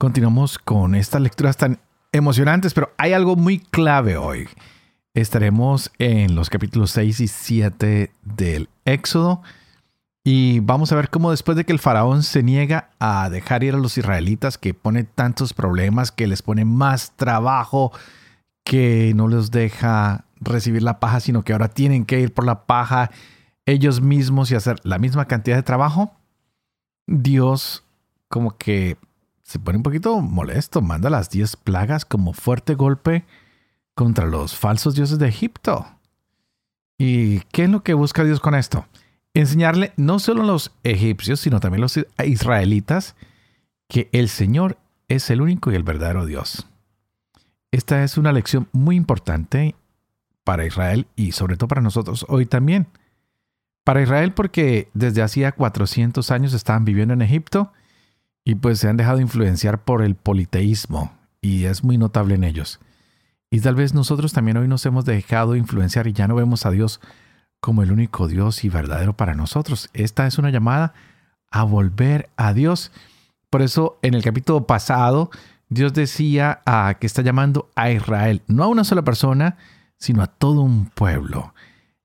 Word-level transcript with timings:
Continuamos 0.00 0.60
con 0.60 0.94
estas 0.94 1.20
lecturas 1.20 1.56
tan 1.56 1.80
emocionantes, 2.12 2.72
pero 2.72 2.92
hay 2.98 3.14
algo 3.14 3.34
muy 3.34 3.58
clave 3.58 4.16
hoy. 4.16 4.48
Estaremos 5.12 5.90
en 5.98 6.36
los 6.36 6.50
capítulos 6.50 6.92
6 6.92 7.18
y 7.18 7.26
7 7.26 8.12
del 8.22 8.68
Éxodo 8.84 9.42
y 10.22 10.60
vamos 10.60 10.92
a 10.92 10.94
ver 10.94 11.10
cómo 11.10 11.32
después 11.32 11.56
de 11.56 11.64
que 11.64 11.72
el 11.72 11.80
faraón 11.80 12.22
se 12.22 12.44
niega 12.44 12.90
a 13.00 13.28
dejar 13.28 13.64
ir 13.64 13.74
a 13.74 13.78
los 13.78 13.98
israelitas, 13.98 14.56
que 14.56 14.72
pone 14.72 15.02
tantos 15.02 15.52
problemas, 15.52 16.12
que 16.12 16.28
les 16.28 16.42
pone 16.42 16.64
más 16.64 17.16
trabajo, 17.16 17.90
que 18.62 19.12
no 19.16 19.26
les 19.26 19.50
deja 19.50 20.26
recibir 20.36 20.84
la 20.84 21.00
paja, 21.00 21.18
sino 21.18 21.42
que 21.42 21.54
ahora 21.54 21.70
tienen 21.70 22.04
que 22.04 22.20
ir 22.20 22.32
por 22.32 22.46
la 22.46 22.66
paja 22.66 23.10
ellos 23.66 24.00
mismos 24.00 24.52
y 24.52 24.54
hacer 24.54 24.78
la 24.84 25.00
misma 25.00 25.24
cantidad 25.24 25.56
de 25.56 25.64
trabajo, 25.64 26.12
Dios 27.08 27.84
como 28.28 28.56
que 28.56 28.96
se 29.48 29.58
pone 29.58 29.78
un 29.78 29.82
poquito 29.82 30.20
molesto, 30.20 30.82
manda 30.82 31.08
las 31.08 31.30
10 31.30 31.56
plagas 31.56 32.04
como 32.04 32.34
fuerte 32.34 32.74
golpe 32.74 33.24
contra 33.94 34.26
los 34.26 34.54
falsos 34.54 34.94
dioses 34.94 35.18
de 35.18 35.26
Egipto. 35.26 35.86
¿Y 36.98 37.40
qué 37.50 37.64
es 37.64 37.70
lo 37.70 37.82
que 37.82 37.94
busca 37.94 38.24
Dios 38.24 38.40
con 38.40 38.54
esto? 38.54 38.86
Enseñarle 39.32 39.94
no 39.96 40.18
solo 40.18 40.42
a 40.42 40.46
los 40.46 40.72
egipcios, 40.84 41.40
sino 41.40 41.60
también 41.60 41.80
a 41.80 41.86
los 41.86 41.98
israelitas 42.26 43.16
que 43.88 44.10
el 44.12 44.28
Señor 44.28 44.76
es 45.08 45.30
el 45.30 45.40
único 45.40 45.72
y 45.72 45.76
el 45.76 45.82
verdadero 45.82 46.26
Dios. 46.26 46.66
Esta 47.70 48.04
es 48.04 48.18
una 48.18 48.32
lección 48.32 48.68
muy 48.72 48.96
importante 48.96 49.74
para 50.44 50.66
Israel 50.66 51.06
y 51.16 51.32
sobre 51.32 51.56
todo 51.56 51.68
para 51.68 51.80
nosotros 51.80 52.26
hoy 52.28 52.44
también. 52.44 52.86
Para 53.82 54.02
Israel 54.02 54.34
porque 54.34 54.90
desde 54.92 55.22
hacía 55.22 55.52
400 55.52 56.30
años 56.32 56.52
estaban 56.52 56.84
viviendo 56.84 57.14
en 57.14 57.22
Egipto 57.22 57.72
y 58.48 58.54
pues 58.54 58.78
se 58.78 58.88
han 58.88 58.96
dejado 58.96 59.20
influenciar 59.20 59.84
por 59.84 60.00
el 60.02 60.14
politeísmo 60.14 61.12
y 61.42 61.66
es 61.66 61.84
muy 61.84 61.98
notable 61.98 62.34
en 62.34 62.44
ellos. 62.44 62.80
Y 63.50 63.60
tal 63.60 63.74
vez 63.74 63.92
nosotros 63.92 64.32
también 64.32 64.56
hoy 64.56 64.66
nos 64.66 64.86
hemos 64.86 65.04
dejado 65.04 65.54
influenciar 65.54 66.06
y 66.06 66.14
ya 66.14 66.26
no 66.26 66.34
vemos 66.34 66.64
a 66.64 66.70
Dios 66.70 67.02
como 67.60 67.82
el 67.82 67.92
único 67.92 68.26
Dios 68.26 68.64
y 68.64 68.70
verdadero 68.70 69.14
para 69.14 69.34
nosotros. 69.34 69.90
Esta 69.92 70.26
es 70.26 70.38
una 70.38 70.48
llamada 70.48 70.94
a 71.50 71.64
volver 71.64 72.30
a 72.38 72.54
Dios. 72.54 72.90
Por 73.50 73.60
eso 73.60 73.98
en 74.00 74.14
el 74.14 74.22
capítulo 74.22 74.66
pasado 74.66 75.30
Dios 75.68 75.92
decía 75.92 76.62
a, 76.64 76.96
que 76.98 77.06
está 77.06 77.20
llamando 77.20 77.68
a 77.76 77.90
Israel, 77.90 78.40
no 78.46 78.64
a 78.64 78.68
una 78.68 78.84
sola 78.84 79.02
persona, 79.02 79.58
sino 79.98 80.22
a 80.22 80.26
todo 80.26 80.62
un 80.62 80.86
pueblo. 80.86 81.52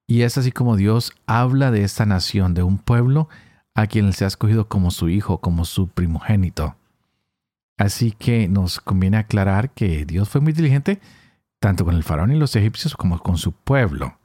Y 0.07 0.23
es 0.23 0.37
así 0.37 0.51
como 0.51 0.75
Dios 0.75 1.13
habla 1.25 1.71
de 1.71 1.85
esta 1.85 2.05
nación, 2.05 2.53
de 2.53 2.63
un 2.63 2.79
pueblo 2.79 3.29
a 3.75 3.87
quien 3.87 4.13
se 4.13 4.25
ha 4.25 4.27
escogido 4.27 4.67
como 4.67 4.91
su 4.91 5.09
hijo, 5.09 5.39
como 5.39 5.65
su 5.65 5.87
primogénito. 5.87 6.75
Así 7.77 8.11
que 8.11 8.47
nos 8.47 8.79
conviene 8.79 9.17
aclarar 9.17 9.71
que 9.71 10.05
Dios 10.05 10.29
fue 10.29 10.41
muy 10.41 10.53
diligente 10.53 10.99
tanto 11.59 11.85
con 11.85 11.95
el 11.95 12.03
faraón 12.03 12.31
y 12.31 12.37
los 12.37 12.55
egipcios 12.55 12.95
como 12.95 13.19
con 13.19 13.37
su 13.37 13.53
pueblo. 13.53 14.17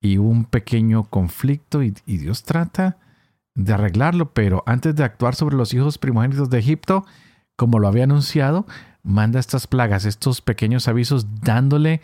Y 0.00 0.16
hubo 0.16 0.30
un 0.30 0.46
pequeño 0.46 1.04
conflicto 1.04 1.82
y, 1.82 1.94
y 2.06 2.16
Dios 2.16 2.42
trata 2.42 2.96
de 3.54 3.74
arreglarlo, 3.74 4.32
pero 4.32 4.62
antes 4.66 4.96
de 4.96 5.04
actuar 5.04 5.34
sobre 5.34 5.56
los 5.56 5.74
hijos 5.74 5.98
primogénitos 5.98 6.48
de 6.48 6.58
Egipto, 6.58 7.04
como 7.56 7.78
lo 7.78 7.86
había 7.86 8.04
anunciado, 8.04 8.66
manda 9.02 9.38
estas 9.38 9.66
plagas, 9.66 10.06
estos 10.06 10.40
pequeños 10.40 10.88
avisos, 10.88 11.26
dándole 11.42 12.00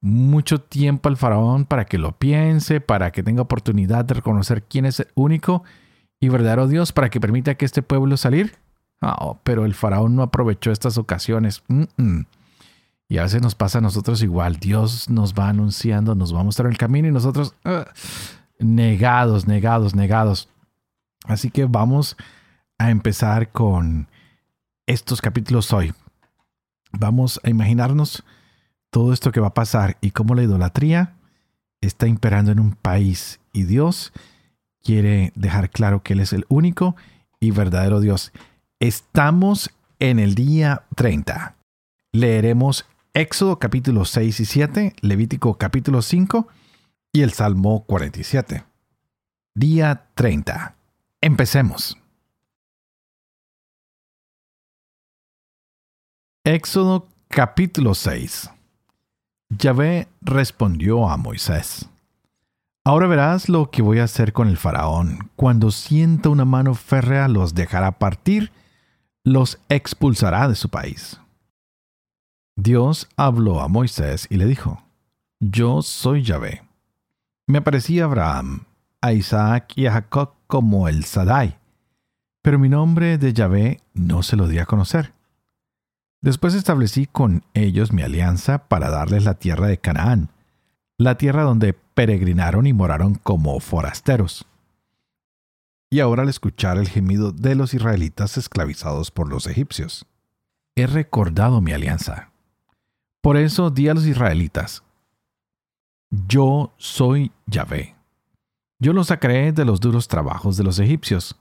mucho 0.00 0.60
tiempo 0.60 1.08
al 1.08 1.16
faraón 1.16 1.64
para 1.64 1.86
que 1.86 1.98
lo 1.98 2.12
piense, 2.12 2.80
para 2.80 3.10
que 3.10 3.22
tenga 3.22 3.42
oportunidad 3.42 4.04
de 4.04 4.14
reconocer 4.14 4.62
quién 4.62 4.84
es 4.84 5.00
el 5.00 5.08
único 5.14 5.64
y 6.20 6.28
verdadero 6.28 6.66
Dios 6.66 6.92
para 6.92 7.10
que 7.10 7.20
permita 7.20 7.54
que 7.54 7.64
este 7.64 7.82
pueblo 7.82 8.16
salir? 8.16 8.56
Ah, 9.00 9.36
pero 9.44 9.64
el 9.64 9.74
faraón 9.74 10.16
no 10.16 10.22
aprovechó 10.22 10.72
estas 10.72 10.98
ocasiones. 10.98 11.62
Y 13.08 13.18
a 13.18 13.22
veces 13.22 13.40
nos 13.40 13.54
pasa 13.54 13.78
a 13.78 13.80
nosotros 13.80 14.22
igual. 14.22 14.56
Dios 14.56 15.08
nos 15.08 15.34
va 15.34 15.48
anunciando, 15.48 16.14
nos 16.14 16.34
va 16.34 16.40
a 16.40 16.44
mostrar 16.44 16.70
el 16.70 16.78
camino 16.78 17.08
y 17.08 17.12
nosotros 17.12 17.54
ah, 17.64 17.86
negados, 18.58 19.46
negados, 19.46 19.94
negados. 19.94 20.48
Así 21.24 21.50
que 21.50 21.64
vamos 21.66 22.16
a 22.78 22.90
empezar 22.90 23.50
con 23.50 24.08
estos 24.86 25.20
capítulos 25.20 25.72
hoy. 25.72 25.94
Vamos 26.92 27.40
a 27.44 27.50
imaginarnos 27.50 28.24
todo 28.90 29.12
esto 29.12 29.30
que 29.30 29.40
va 29.40 29.48
a 29.48 29.54
pasar 29.54 29.96
y 30.00 30.10
cómo 30.10 30.34
la 30.34 30.42
idolatría 30.42 31.14
está 31.80 32.06
imperando 32.06 32.50
en 32.50 32.60
un 32.60 32.72
país 32.72 33.40
y 33.52 33.64
Dios 33.64 34.12
quiere 34.82 35.32
dejar 35.34 35.70
claro 35.70 36.02
que 36.02 36.14
Él 36.14 36.20
es 36.20 36.32
el 36.32 36.44
único 36.48 36.96
y 37.40 37.50
verdadero 37.50 38.00
Dios. 38.00 38.32
Estamos 38.80 39.70
en 39.98 40.18
el 40.18 40.34
día 40.34 40.84
30. 40.96 41.56
Leeremos 42.12 42.86
Éxodo 43.14 43.58
capítulo 43.58 44.04
6 44.04 44.40
y 44.40 44.44
7, 44.44 44.94
Levítico 45.00 45.58
capítulo 45.58 46.02
5 46.02 46.46
y 47.12 47.22
el 47.22 47.32
Salmo 47.32 47.84
47. 47.84 48.64
Día 49.54 50.06
30. 50.14 50.76
Empecemos. 51.20 51.98
Éxodo 56.44 57.08
capítulo 57.28 57.94
6. 57.94 58.50
Yahvé 59.50 60.08
respondió 60.20 61.08
a 61.08 61.16
Moisés. 61.16 61.88
Ahora 62.88 63.06
verás 63.06 63.50
lo 63.50 63.70
que 63.70 63.82
voy 63.82 63.98
a 63.98 64.04
hacer 64.04 64.32
con 64.32 64.48
el 64.48 64.56
faraón. 64.56 65.30
Cuando 65.36 65.70
sienta 65.70 66.30
una 66.30 66.46
mano 66.46 66.72
férrea 66.72 67.28
los 67.28 67.52
dejará 67.52 67.98
partir, 67.98 68.50
los 69.24 69.60
expulsará 69.68 70.48
de 70.48 70.54
su 70.54 70.70
país. 70.70 71.20
Dios 72.56 73.06
habló 73.14 73.60
a 73.60 73.68
Moisés 73.68 74.26
y 74.30 74.38
le 74.38 74.46
dijo, 74.46 74.82
Yo 75.38 75.82
soy 75.82 76.22
Yahvé. 76.22 76.62
Me 77.46 77.58
aparecí 77.58 78.00
a 78.00 78.04
Abraham, 78.04 78.64
a 79.02 79.12
Isaac 79.12 79.74
y 79.76 79.84
a 79.84 79.92
Jacob 79.92 80.32
como 80.46 80.88
el 80.88 81.04
Sadai, 81.04 81.58
pero 82.40 82.58
mi 82.58 82.70
nombre 82.70 83.18
de 83.18 83.34
Yahvé 83.34 83.82
no 83.92 84.22
se 84.22 84.34
lo 84.34 84.48
di 84.48 84.60
a 84.60 84.64
conocer. 84.64 85.12
Después 86.22 86.54
establecí 86.54 87.04
con 87.04 87.44
ellos 87.52 87.92
mi 87.92 88.00
alianza 88.00 88.66
para 88.66 88.88
darles 88.88 89.24
la 89.24 89.34
tierra 89.34 89.66
de 89.66 89.76
Canaán, 89.76 90.30
la 90.98 91.16
tierra 91.16 91.44
donde 91.44 91.74
peregrinaron 91.74 92.66
y 92.66 92.72
moraron 92.72 93.14
como 93.14 93.58
forasteros. 93.60 94.46
Y 95.90 96.00
ahora 96.00 96.22
al 96.22 96.28
escuchar 96.28 96.76
el 96.76 96.88
gemido 96.88 97.30
de 97.32 97.54
los 97.54 97.72
israelitas 97.72 98.36
esclavizados 98.36 99.12
por 99.12 99.28
los 99.28 99.46
egipcios, 99.46 100.06
he 100.74 100.86
recordado 100.86 101.60
mi 101.60 101.72
alianza. 101.72 102.30
Por 103.22 103.36
eso 103.36 103.70
di 103.70 103.88
a 103.88 103.94
los 103.94 104.06
israelitas, 104.06 104.82
yo 106.10 106.74
soy 106.78 107.32
Yahvé. 107.46 107.94
Yo 108.80 108.92
los 108.92 109.08
sacaré 109.08 109.52
de 109.52 109.64
los 109.64 109.80
duros 109.80 110.08
trabajos 110.08 110.56
de 110.56 110.64
los 110.64 110.78
egipcios, 110.78 111.36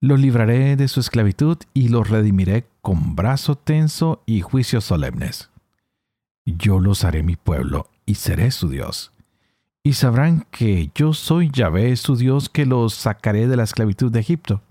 los 0.00 0.20
libraré 0.20 0.76
de 0.76 0.88
su 0.88 1.00
esclavitud 1.00 1.58
y 1.72 1.88
los 1.88 2.08
redimiré 2.08 2.66
con 2.80 3.16
brazo 3.16 3.56
tenso 3.56 4.22
y 4.26 4.40
juicios 4.40 4.84
solemnes. 4.84 5.50
Yo 6.44 6.78
los 6.78 7.04
haré 7.04 7.22
mi 7.22 7.36
pueblo 7.36 7.88
y 8.06 8.16
seré 8.16 8.50
su 8.50 8.68
Dios. 8.68 9.12
Y 9.82 9.94
sabrán 9.94 10.46
que 10.50 10.90
yo 10.94 11.12
soy 11.12 11.50
Yahvé, 11.50 11.94
su 11.96 12.16
Dios, 12.16 12.48
que 12.48 12.66
los 12.66 12.94
sacaré 12.94 13.46
de 13.48 13.56
la 13.56 13.64
esclavitud 13.64 14.10
de 14.10 14.20
Egipto. 14.20 14.62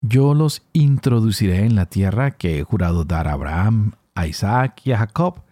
Yo 0.00 0.34
los 0.34 0.62
introduciré 0.72 1.64
en 1.64 1.74
la 1.74 1.86
tierra 1.86 2.32
que 2.32 2.58
he 2.58 2.62
jurado 2.62 3.04
dar 3.04 3.28
a 3.28 3.32
Abraham, 3.32 3.92
a 4.14 4.26
Isaac 4.26 4.82
y 4.84 4.92
a 4.92 4.98
Jacob, 4.98 5.42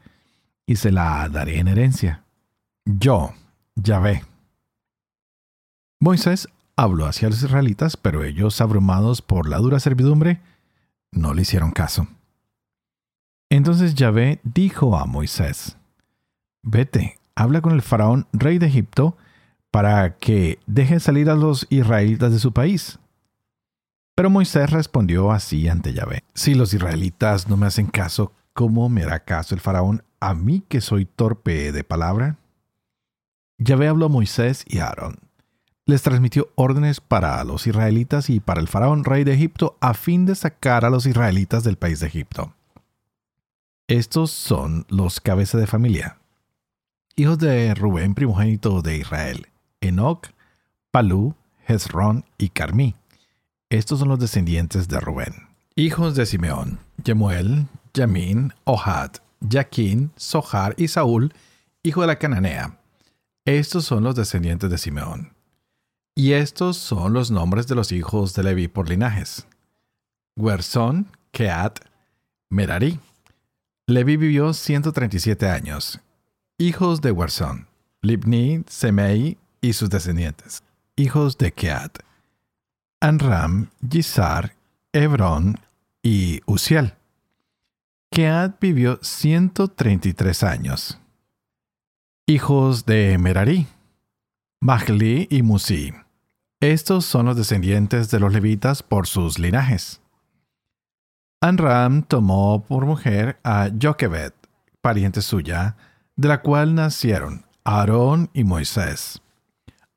y 0.67 0.77
se 0.77 0.93
la 0.93 1.29
daré 1.29 1.59
en 1.59 1.69
herencia. 1.69 2.23
Yo, 2.85 3.33
Yahvé. 3.75 4.25
Moisés 6.01 6.49
habló 6.77 7.07
hacia 7.07 7.29
los 7.29 7.43
israelitas, 7.43 7.97
pero 7.97 8.25
ellos, 8.25 8.61
abrumados 8.61 9.21
por 9.21 9.49
la 9.49 9.59
dura 9.59 9.81
servidumbre, 9.81 10.41
no 11.13 11.35
le 11.35 11.43
hicieron 11.43 11.73
caso. 11.73 12.09
Entonces 13.51 13.95
Yahvé 13.95 14.41
dijo 14.45 14.97
a 14.97 15.07
Moisés, 15.07 15.77
Vete, 16.63 17.19
habla 17.35 17.61
con 17.61 17.73
el 17.73 17.83
faraón, 17.83 18.27
rey 18.33 18.59
de 18.59 18.67
Egipto, 18.67 19.17
para 19.71 20.17
que 20.17 20.59
deje 20.67 21.01
salir 21.01 21.31
a 21.31 21.35
los 21.35 21.67
israelitas 21.71 22.33
de 22.33 22.39
su 22.39 22.53
país. 22.53 22.99
Pero 24.15 24.31
Moisés 24.31 24.71
respondió 24.71 25.33
así 25.33 25.69
ante 25.69 25.93
Yahvé. 25.95 26.25
Si 26.35 26.55
los 26.55 26.75
israelitas 26.75 27.49
no 27.49 27.57
me 27.57 27.67
hacen 27.67 27.87
caso, 27.87 28.33
¿cómo 28.53 28.89
me 28.89 29.03
hará 29.03 29.25
caso 29.25 29.55
el 29.55 29.61
faraón 29.61 30.03
a 30.21 30.35
mí 30.35 30.63
que 30.69 30.81
soy 30.81 31.07
torpe 31.07 31.73
de 31.73 31.85
palabra? 31.85 32.37
Yahvé 33.59 33.89
habló 33.89 34.07
a 34.07 34.11
Moisés 34.11 34.65
y 34.67 34.79
a 34.79 34.89
Aarón. 34.89 35.19
Les 35.87 36.03
transmitió 36.03 36.51
órdenes 36.55 37.01
para 37.01 37.43
los 37.45 37.67
israelitas 37.67 38.31
y 38.31 38.41
para 38.41 38.61
el 38.61 38.69
faraón 38.69 39.05
rey 39.05 39.25
de 39.25 39.33
Egipto 39.33 39.77
a 39.81 39.95
fin 39.95 40.27
de 40.27 40.35
sacar 40.35 40.85
a 40.85 40.91
los 40.91 41.07
israelitas 41.07 41.65
del 41.65 41.77
país 41.77 42.01
de 42.01 42.07
Egipto. 42.07 42.55
Estos 43.89 44.31
son 44.31 44.87
los 44.89 45.21
cabezas 45.21 45.61
de 45.61 45.67
familia. 45.67 46.20
Hijos 47.17 47.39
de 47.39 47.75
Rubén, 47.75 48.15
primogénito 48.15 48.83
de 48.83 48.97
Israel, 48.97 49.49
Enoch, 49.81 50.29
Palú, 50.91 51.35
Hezrón 51.67 52.25
y 52.39 52.51
Carmí. 52.51 52.95
Estos 53.69 53.99
son 53.99 54.09
los 54.09 54.19
descendientes 54.19 54.89
de 54.89 55.01
Rubén. 55.01 55.49
Hijos 55.77 56.15
de 56.15 56.27
Simeón, 56.27 56.81
Yemuel, 57.05 57.67
Yamin, 57.95 58.53
Ohad, 58.65 59.13
Jaquín, 59.49 60.13
Sohar 60.17 60.75
y 60.77 60.89
Saúl, 60.89 61.33
hijo 61.83 62.01
de 62.01 62.07
la 62.07 62.19
cananea. 62.19 62.79
Estos 63.45 63.85
son 63.85 64.05
los 64.05 64.15
descendientes 64.15 64.71
de 64.71 64.79
Simeón. 64.79 65.35
Y 66.15 66.33
estos 66.33 66.77
son 66.77 67.13
los 67.13 67.31
nombres 67.31 67.67
de 67.67 67.75
los 67.75 67.93
hijos 67.93 68.35
de 68.35 68.43
Leví 68.43 68.69
por 68.69 68.89
linajes. 68.89 69.47
Guersón, 70.37 71.09
Keat, 71.33 71.81
Merari. 72.51 72.99
Leví 73.87 74.17
vivió 74.17 74.53
137 74.53 75.49
años. 75.49 76.01
Hijos 76.61 77.01
de 77.01 77.11
Guersón, 77.11 77.69
Libni, 78.03 78.63
Semei 78.69 79.39
y 79.63 79.73
sus 79.73 79.89
descendientes. 79.89 80.63
Hijos 80.95 81.39
de 81.39 81.53
Keat, 81.53 82.01
Anram, 83.01 83.71
Gisar, 83.91 84.55
Hebrón 84.93 85.59
y 86.03 86.43
Uziel. 86.45 86.93
Keat 88.11 88.61
vivió 88.61 88.99
133 89.01 90.43
años 90.43 91.01
hijos 92.27 92.85
de 92.85 93.17
Merari, 93.17 93.67
Mahli 94.61 95.29
y 95.31 95.43
Musi. 95.43 95.95
Estos 96.61 97.07
son 97.07 97.25
los 97.27 97.37
descendientes 97.37 98.11
de 98.11 98.21
los 98.21 98.33
levitas 98.33 98.83
por 98.83 99.07
sus 99.07 99.39
linajes. 99.39 100.01
Anram 101.41 102.03
tomó 102.03 102.63
por 102.63 102.85
mujer 102.85 103.41
a 103.43 103.71
Joquebed, 103.83 104.33
pariente 104.83 105.23
suya, 105.23 105.77
de 106.21 106.29
la 106.29 106.43
cual 106.43 106.75
nacieron 106.75 107.47
Aarón 107.65 108.29
y 108.35 108.45
Moisés. 108.45 109.23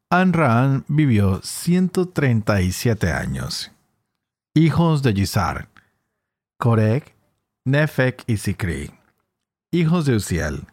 Anram 0.10 0.86
vivió 0.88 1.42
137 1.44 3.12
años. 3.12 3.74
Hijos 4.54 5.04
de 5.04 5.12
Gisar, 5.12 5.68
Corec, 6.58 7.14
Nefec 7.66 8.24
y 8.26 8.38
Sicri. 8.38 8.92
Hijos 9.70 10.06
de 10.06 10.16
Uziel, 10.16 10.66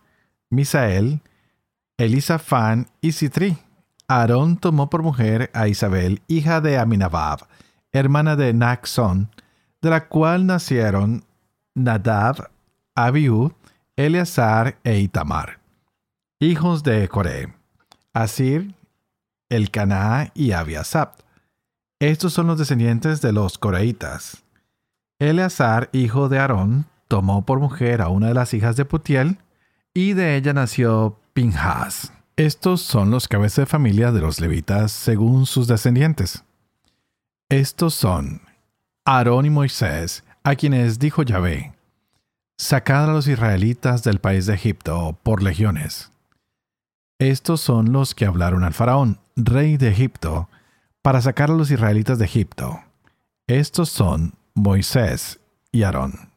Misael, 0.50 1.20
Elisafán 1.98 2.86
y 3.00 3.10
Citri. 3.10 3.58
Aarón 4.06 4.56
tomó 4.56 4.88
por 4.88 5.02
mujer 5.02 5.50
a 5.52 5.66
Isabel, 5.66 6.22
hija 6.28 6.60
de 6.60 6.78
Aminabab, 6.78 7.48
hermana 7.90 8.36
de 8.36 8.52
Naxón, 8.52 9.30
de 9.82 9.90
la 9.90 10.06
cual 10.06 10.46
nacieron 10.46 11.24
Nadab, 11.74 12.50
Abiú, 12.94 13.52
Eleazar 14.00 14.78
e 14.82 14.98
Itamar, 14.98 15.60
hijos 16.38 16.82
de 16.82 17.06
Coré, 17.06 17.52
Asir, 18.14 18.74
Elcaná 19.50 20.30
y 20.32 20.52
Abiasab. 20.52 21.16
Estos 21.98 22.32
son 22.32 22.46
los 22.46 22.58
descendientes 22.58 23.20
de 23.20 23.34
los 23.34 23.58
coreitas. 23.58 24.42
Eleazar, 25.18 25.90
hijo 25.92 26.30
de 26.30 26.38
Aarón, 26.38 26.86
tomó 27.08 27.44
por 27.44 27.60
mujer 27.60 28.00
a 28.00 28.08
una 28.08 28.28
de 28.28 28.34
las 28.34 28.54
hijas 28.54 28.74
de 28.76 28.86
Putiel, 28.86 29.36
y 29.92 30.14
de 30.14 30.34
ella 30.36 30.54
nació 30.54 31.18
Pinhas. 31.34 32.10
Estos 32.36 32.80
son 32.80 33.10
los 33.10 33.28
cabezas 33.28 33.56
de 33.56 33.66
familia 33.66 34.12
de 34.12 34.22
los 34.22 34.40
levitas 34.40 34.92
según 34.92 35.44
sus 35.44 35.66
descendientes. 35.66 36.42
Estos 37.50 37.92
son 37.92 38.40
Aarón 39.04 39.44
y 39.44 39.50
Moisés, 39.50 40.24
a 40.42 40.54
quienes 40.54 40.98
dijo 40.98 41.22
Yahvé, 41.22 41.74
Sacad 42.62 43.08
a 43.08 43.12
los 43.14 43.26
israelitas 43.26 44.04
del 44.04 44.18
país 44.18 44.44
de 44.44 44.52
Egipto 44.52 45.18
por 45.22 45.42
legiones. 45.42 46.12
Estos 47.18 47.62
son 47.62 47.90
los 47.90 48.14
que 48.14 48.26
hablaron 48.26 48.64
al 48.64 48.74
faraón, 48.74 49.18
rey 49.34 49.78
de 49.78 49.88
Egipto, 49.88 50.50
para 51.00 51.22
sacar 51.22 51.50
a 51.50 51.54
los 51.54 51.70
israelitas 51.70 52.18
de 52.18 52.26
Egipto. 52.26 52.78
Estos 53.46 53.88
son 53.88 54.34
Moisés 54.52 55.40
y 55.72 55.84
Aarón. 55.84 56.32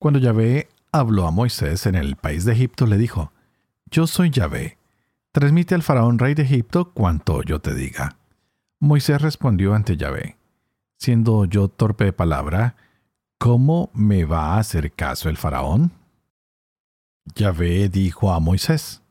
Cuando 0.00 0.18
Yahvé 0.18 0.68
habló 0.90 1.28
a 1.28 1.30
Moisés 1.30 1.86
en 1.86 1.94
el 1.94 2.16
país 2.16 2.44
de 2.44 2.54
Egipto, 2.54 2.84
le 2.84 2.98
dijo, 2.98 3.30
yo 3.92 4.08
soy 4.08 4.30
Yahvé. 4.30 4.76
Transmite 5.30 5.76
al 5.76 5.84
faraón 5.84 6.18
rey 6.18 6.34
de 6.34 6.42
Egipto 6.42 6.90
cuanto 6.90 7.44
yo 7.44 7.60
te 7.60 7.74
diga. 7.74 8.16
Moisés 8.80 9.22
respondió 9.22 9.72
ante 9.72 9.96
Yahvé, 9.96 10.36
siendo 10.96 11.44
yo 11.44 11.68
torpe 11.68 12.06
de 12.06 12.12
palabra, 12.12 12.74
¿cómo 13.40 13.90
me 13.94 14.26
va 14.26 14.54
a 14.54 14.58
hacer 14.58 14.92
caso 14.92 15.30
el 15.30 15.38
faraón? 15.38 15.92
Yahvé 17.34 17.88
dijo 17.88 18.32
a 18.32 18.38
Moisés, 18.38 19.02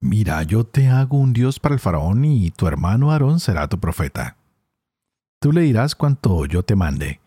Mira, 0.00 0.42
yo 0.42 0.64
te 0.64 0.88
hago 0.88 1.16
un 1.16 1.32
Dios 1.32 1.60
para 1.60 1.76
el 1.76 1.80
faraón 1.80 2.24
y 2.24 2.50
tu 2.50 2.66
hermano 2.66 3.12
Aarón 3.12 3.38
será 3.38 3.68
tu 3.68 3.78
profeta. 3.78 4.36
Tú 5.40 5.52
le 5.52 5.60
dirás 5.60 5.94
cuanto 5.94 6.44
yo 6.46 6.64
te 6.64 6.74
mande, 6.74 7.20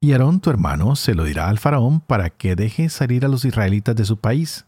y 0.00 0.12
Aarón 0.12 0.40
tu 0.40 0.50
hermano 0.50 0.94
se 0.94 1.14
lo 1.14 1.24
dirá 1.24 1.48
al 1.48 1.58
faraón 1.58 2.00
para 2.00 2.30
que 2.30 2.54
deje 2.54 2.88
salir 2.88 3.24
a 3.24 3.28
los 3.28 3.44
israelitas 3.44 3.96
de 3.96 4.04
su 4.04 4.16
país. 4.16 4.64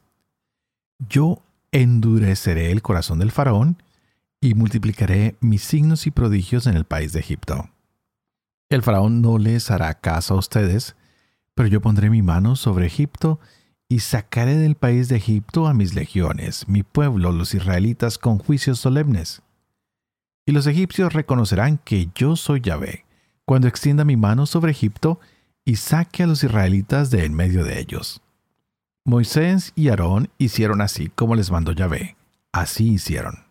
Yo 1.08 1.40
endureceré 1.70 2.72
el 2.72 2.82
corazón 2.82 3.20
del 3.20 3.30
faraón 3.30 3.80
y 4.40 4.54
multiplicaré 4.54 5.36
mis 5.40 5.62
signos 5.62 6.08
y 6.08 6.10
prodigios 6.10 6.66
en 6.66 6.76
el 6.76 6.84
país 6.84 7.12
de 7.12 7.20
Egipto. 7.20 7.70
El 8.70 8.82
faraón 8.82 9.22
no 9.22 9.38
les 9.38 9.70
hará 9.70 9.94
caso 9.94 10.34
a 10.34 10.38
ustedes, 10.38 10.96
pero 11.58 11.68
yo 11.68 11.80
pondré 11.80 12.08
mi 12.08 12.22
mano 12.22 12.54
sobre 12.54 12.86
Egipto 12.86 13.40
y 13.88 13.98
sacaré 13.98 14.54
del 14.54 14.76
país 14.76 15.08
de 15.08 15.16
Egipto 15.16 15.66
a 15.66 15.74
mis 15.74 15.92
legiones, 15.92 16.68
mi 16.68 16.84
pueblo, 16.84 17.32
los 17.32 17.52
israelitas, 17.52 18.16
con 18.16 18.38
juicios 18.38 18.78
solemnes. 18.78 19.42
Y 20.46 20.52
los 20.52 20.68
egipcios 20.68 21.14
reconocerán 21.14 21.78
que 21.78 22.10
yo 22.14 22.36
soy 22.36 22.60
Yahvé, 22.60 23.06
cuando 23.44 23.66
extienda 23.66 24.04
mi 24.04 24.16
mano 24.16 24.46
sobre 24.46 24.70
Egipto 24.70 25.18
y 25.64 25.74
saque 25.74 26.22
a 26.22 26.28
los 26.28 26.44
israelitas 26.44 27.10
de 27.10 27.24
en 27.24 27.34
medio 27.34 27.64
de 27.64 27.80
ellos. 27.80 28.22
Moisés 29.04 29.72
y 29.74 29.88
Aarón 29.88 30.30
hicieron 30.38 30.80
así 30.80 31.08
como 31.08 31.34
les 31.34 31.50
mandó 31.50 31.72
Yahvé. 31.72 32.16
Así 32.52 32.92
hicieron. 32.92 33.46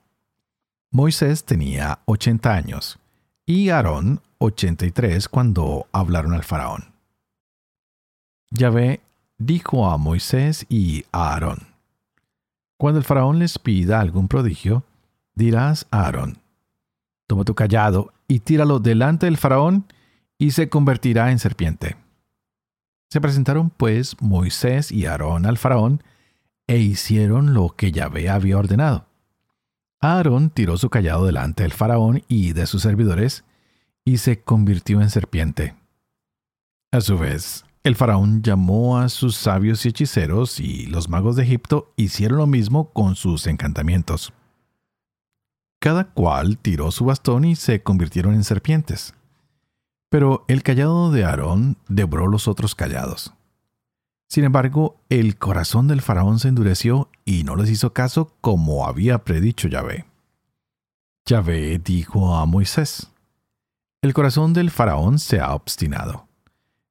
Moisés 0.92 1.44
tenía 1.44 2.00
ochenta 2.06 2.54
años 2.54 3.00
y 3.46 3.68
Aarón 3.68 4.22
ochenta 4.38 4.86
y 4.86 4.92
tres 4.92 5.28
cuando 5.28 5.88
hablaron 5.92 6.34
al 6.34 6.46
faraón. 6.46 6.96
Yahvé 8.52 9.02
dijo 9.38 9.90
a 9.90 9.98
Moisés 9.98 10.66
y 10.70 11.06
a 11.12 11.34
Aarón, 11.34 11.60
Cuando 12.78 13.00
el 13.00 13.06
faraón 13.06 13.40
les 13.40 13.60
pida 13.60 14.00
algún 14.00 14.28
prodigio, 14.28 14.84
dirás 15.36 15.86
a 15.92 16.06
Aarón, 16.06 16.40
Toma 17.28 17.44
tu 17.44 17.56
callado 17.56 18.14
y 18.28 18.40
tíralo 18.40 18.80
delante 18.80 19.26
del 19.26 19.38
faraón 19.38 19.86
y 20.38 20.52
se 20.52 20.70
convertirá 20.70 21.32
en 21.32 21.40
serpiente. 21.40 21.98
Se 23.10 23.20
presentaron 23.20 23.70
pues 23.70 24.16
Moisés 24.22 24.92
y 24.92 25.06
Aarón 25.06 25.46
al 25.46 25.58
faraón 25.58 26.04
e 26.68 26.78
hicieron 26.78 27.54
lo 27.54 27.70
que 27.70 27.92
Yahvé 27.92 28.30
había 28.30 28.58
ordenado. 28.58 29.08
Aarón 30.00 30.52
tiró 30.52 30.78
su 30.78 30.90
callado 30.90 31.26
delante 31.26 31.64
del 31.64 31.74
faraón 31.74 32.24
y 32.28 32.54
de 32.54 32.66
sus 32.66 32.84
servidores 32.84 33.44
y 34.06 34.18
se 34.18 34.42
convirtió 34.42 35.02
en 35.02 35.10
serpiente. 35.10 35.76
A 36.92 37.02
su 37.02 37.18
vez, 37.18 37.66
el 37.88 37.96
faraón 37.96 38.44
llamó 38.44 38.98
a 38.98 39.08
sus 39.08 39.38
sabios 39.38 39.86
y 39.86 39.90
hechiceros 39.90 40.60
y 40.60 40.88
los 40.88 41.08
magos 41.08 41.38
de 41.38 41.44
Egipto 41.44 41.94
hicieron 41.96 42.38
lo 42.38 42.46
mismo 42.46 42.92
con 42.92 43.16
sus 43.16 43.48
encantamientos. 43.48 44.34
Cada 45.80 46.12
cual 46.12 46.58
tiró 46.58 46.92
su 46.92 47.06
bastón 47.06 47.46
y 47.46 47.56
se 47.56 47.82
convirtieron 47.84 48.34
en 48.34 48.44
serpientes. 48.44 49.14
Pero 50.10 50.44
el 50.50 50.64
callado 50.64 51.12
de 51.12 51.24
Aarón 51.24 51.78
devoró 51.88 52.28
los 52.28 52.50
otros 52.50 52.76
callados. 52.76 53.34
Sin 54.28 54.44
embargo, 54.44 55.00
el 55.08 55.38
corazón 55.38 55.88
del 55.88 56.02
faraón 56.02 56.40
se 56.40 56.50
endureció 56.50 57.10
y 57.24 57.46
no 57.46 57.56
les 57.56 57.70
hizo 57.70 57.94
caso 57.94 58.34
como 58.42 58.86
había 58.86 59.24
predicho 59.24 59.70
Yahvé. 59.70 60.06
Yahvé 61.26 61.80
dijo 61.80 62.36
a 62.36 62.46
Moisés, 62.46 63.12
El 64.02 64.14
corazón 64.14 64.52
del 64.52 64.72
faraón 64.72 65.20
se 65.20 65.40
ha 65.40 65.54
obstinado. 65.54 66.27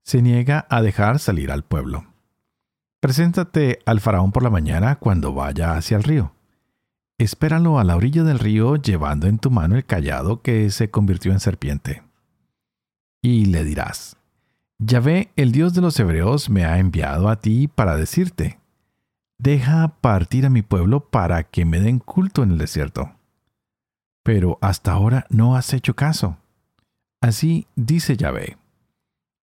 Se 0.06 0.22
niega 0.22 0.66
a 0.70 0.80
dejar 0.80 1.18
salir 1.18 1.50
al 1.50 1.64
pueblo. 1.64 2.06
Preséntate 3.00 3.80
al 3.84 4.00
faraón 4.00 4.32
por 4.32 4.42
la 4.42 4.50
mañana 4.50 4.96
cuando 4.96 5.34
vaya 5.34 5.76
hacia 5.76 5.98
el 5.98 6.04
río. 6.04 6.32
Espéralo 7.18 7.78
a 7.78 7.84
la 7.84 7.96
orilla 7.96 8.22
del 8.22 8.38
río 8.38 8.76
llevando 8.76 9.26
en 9.26 9.38
tu 9.38 9.50
mano 9.50 9.76
el 9.76 9.84
callado 9.84 10.40
que 10.40 10.70
se 10.70 10.90
convirtió 10.90 11.32
en 11.32 11.40
serpiente 11.40 12.06
y 13.26 13.46
le 13.46 13.64
dirás, 13.64 14.16
Yahvé, 14.78 15.32
el 15.34 15.50
Dios 15.50 15.74
de 15.74 15.80
los 15.80 15.98
hebreos, 15.98 16.48
me 16.48 16.64
ha 16.64 16.78
enviado 16.78 17.28
a 17.28 17.40
ti 17.40 17.66
para 17.66 17.96
decirte, 17.96 18.60
deja 19.36 19.96
partir 20.00 20.46
a 20.46 20.50
mi 20.50 20.62
pueblo 20.62 21.10
para 21.10 21.42
que 21.42 21.64
me 21.64 21.80
den 21.80 21.98
culto 21.98 22.44
en 22.44 22.52
el 22.52 22.58
desierto. 22.58 23.16
Pero 24.22 24.58
hasta 24.60 24.92
ahora 24.92 25.26
no 25.28 25.56
has 25.56 25.72
hecho 25.72 25.96
caso. 25.96 26.36
Así 27.20 27.66
dice 27.74 28.16
Yahvé. 28.16 28.58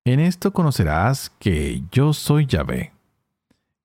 En 0.05 0.19
esto 0.19 0.51
conocerás 0.51 1.31
que 1.39 1.81
yo 1.89 2.12
soy 2.12 2.45
Yahvé. 2.45 2.91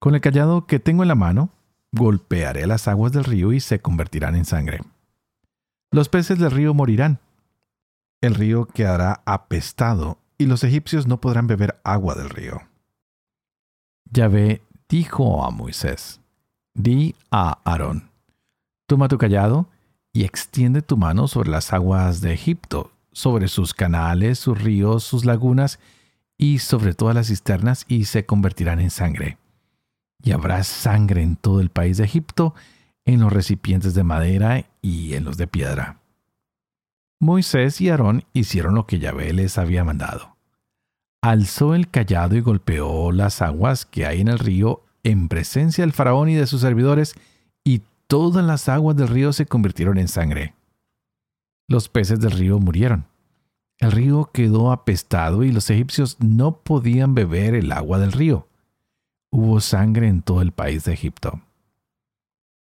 Con 0.00 0.16
el 0.16 0.20
callado 0.20 0.66
que 0.66 0.80
tengo 0.80 1.04
en 1.04 1.08
la 1.08 1.14
mano, 1.14 1.50
golpearé 1.92 2.66
las 2.66 2.88
aguas 2.88 3.12
del 3.12 3.22
río 3.22 3.52
y 3.52 3.60
se 3.60 3.80
convertirán 3.80 4.34
en 4.34 4.44
sangre. 4.44 4.80
Los 5.92 6.08
peces 6.08 6.40
del 6.40 6.50
río 6.50 6.74
morirán. 6.74 7.20
El 8.20 8.34
río 8.34 8.66
quedará 8.66 9.22
apestado 9.26 10.18
y 10.38 10.46
los 10.46 10.64
egipcios 10.64 11.06
no 11.06 11.20
podrán 11.20 11.46
beber 11.46 11.80
agua 11.84 12.16
del 12.16 12.30
río. 12.30 12.62
Yahvé 14.10 14.60
dijo 14.88 15.44
a 15.44 15.50
Moisés, 15.50 16.20
di 16.74 17.14
a 17.30 17.60
Aarón, 17.64 18.10
toma 18.86 19.06
tu 19.06 19.18
callado 19.18 19.68
y 20.12 20.24
extiende 20.24 20.82
tu 20.82 20.96
mano 20.96 21.28
sobre 21.28 21.50
las 21.50 21.72
aguas 21.72 22.20
de 22.20 22.32
Egipto, 22.32 22.90
sobre 23.12 23.46
sus 23.46 23.72
canales, 23.72 24.40
sus 24.40 24.60
ríos, 24.60 25.04
sus 25.04 25.24
lagunas 25.24 25.78
y 26.38 26.60
sobre 26.60 26.94
todas 26.94 27.14
las 27.14 27.26
cisternas 27.26 27.84
y 27.88 28.06
se 28.06 28.24
convertirán 28.24 28.80
en 28.80 28.90
sangre. 28.90 29.36
Y 30.22 30.32
habrá 30.32 30.64
sangre 30.64 31.22
en 31.22 31.36
todo 31.36 31.60
el 31.60 31.68
país 31.68 31.98
de 31.98 32.04
Egipto, 32.04 32.54
en 33.04 33.20
los 33.20 33.32
recipientes 33.32 33.94
de 33.94 34.04
madera 34.04 34.64
y 34.80 35.14
en 35.14 35.24
los 35.24 35.36
de 35.36 35.46
piedra. 35.46 36.00
Moisés 37.20 37.80
y 37.80 37.90
Aarón 37.90 38.24
hicieron 38.32 38.74
lo 38.74 38.86
que 38.86 38.98
Yahvé 38.98 39.32
les 39.34 39.58
había 39.58 39.84
mandado 39.84 40.38
alzó 41.20 41.74
el 41.74 41.88
callado 41.90 42.36
y 42.36 42.40
golpeó 42.40 43.12
las 43.12 43.42
aguas 43.42 43.84
que 43.86 44.06
hay 44.06 44.20
en 44.20 44.28
el 44.28 44.38
río 44.38 44.84
en 45.04 45.28
presencia 45.28 45.82
del 45.82 45.92
faraón 45.92 46.28
y 46.28 46.34
de 46.34 46.46
sus 46.46 46.60
servidores, 46.60 47.14
y 47.64 47.82
todas 48.06 48.44
las 48.44 48.68
aguas 48.68 48.96
del 48.96 49.08
río 49.08 49.32
se 49.32 49.46
convirtieron 49.46 49.98
en 49.98 50.08
sangre. 50.08 50.54
Los 51.66 51.88
peces 51.88 52.20
del 52.20 52.32
río 52.32 52.58
murieron. 52.58 53.06
El 53.78 53.92
río 53.92 54.30
quedó 54.32 54.72
apestado 54.72 55.44
y 55.44 55.52
los 55.52 55.70
egipcios 55.70 56.16
no 56.20 56.58
podían 56.58 57.14
beber 57.14 57.54
el 57.54 57.70
agua 57.70 57.98
del 57.98 58.12
río. 58.12 58.48
Hubo 59.30 59.60
sangre 59.60 60.08
en 60.08 60.22
todo 60.22 60.42
el 60.42 60.52
país 60.52 60.84
de 60.84 60.94
Egipto. 60.94 61.40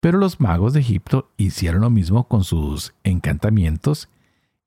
Pero 0.00 0.18
los 0.18 0.38
magos 0.40 0.74
de 0.74 0.80
Egipto 0.80 1.30
hicieron 1.36 1.80
lo 1.80 1.90
mismo 1.90 2.28
con 2.28 2.44
sus 2.44 2.94
encantamientos, 3.04 4.08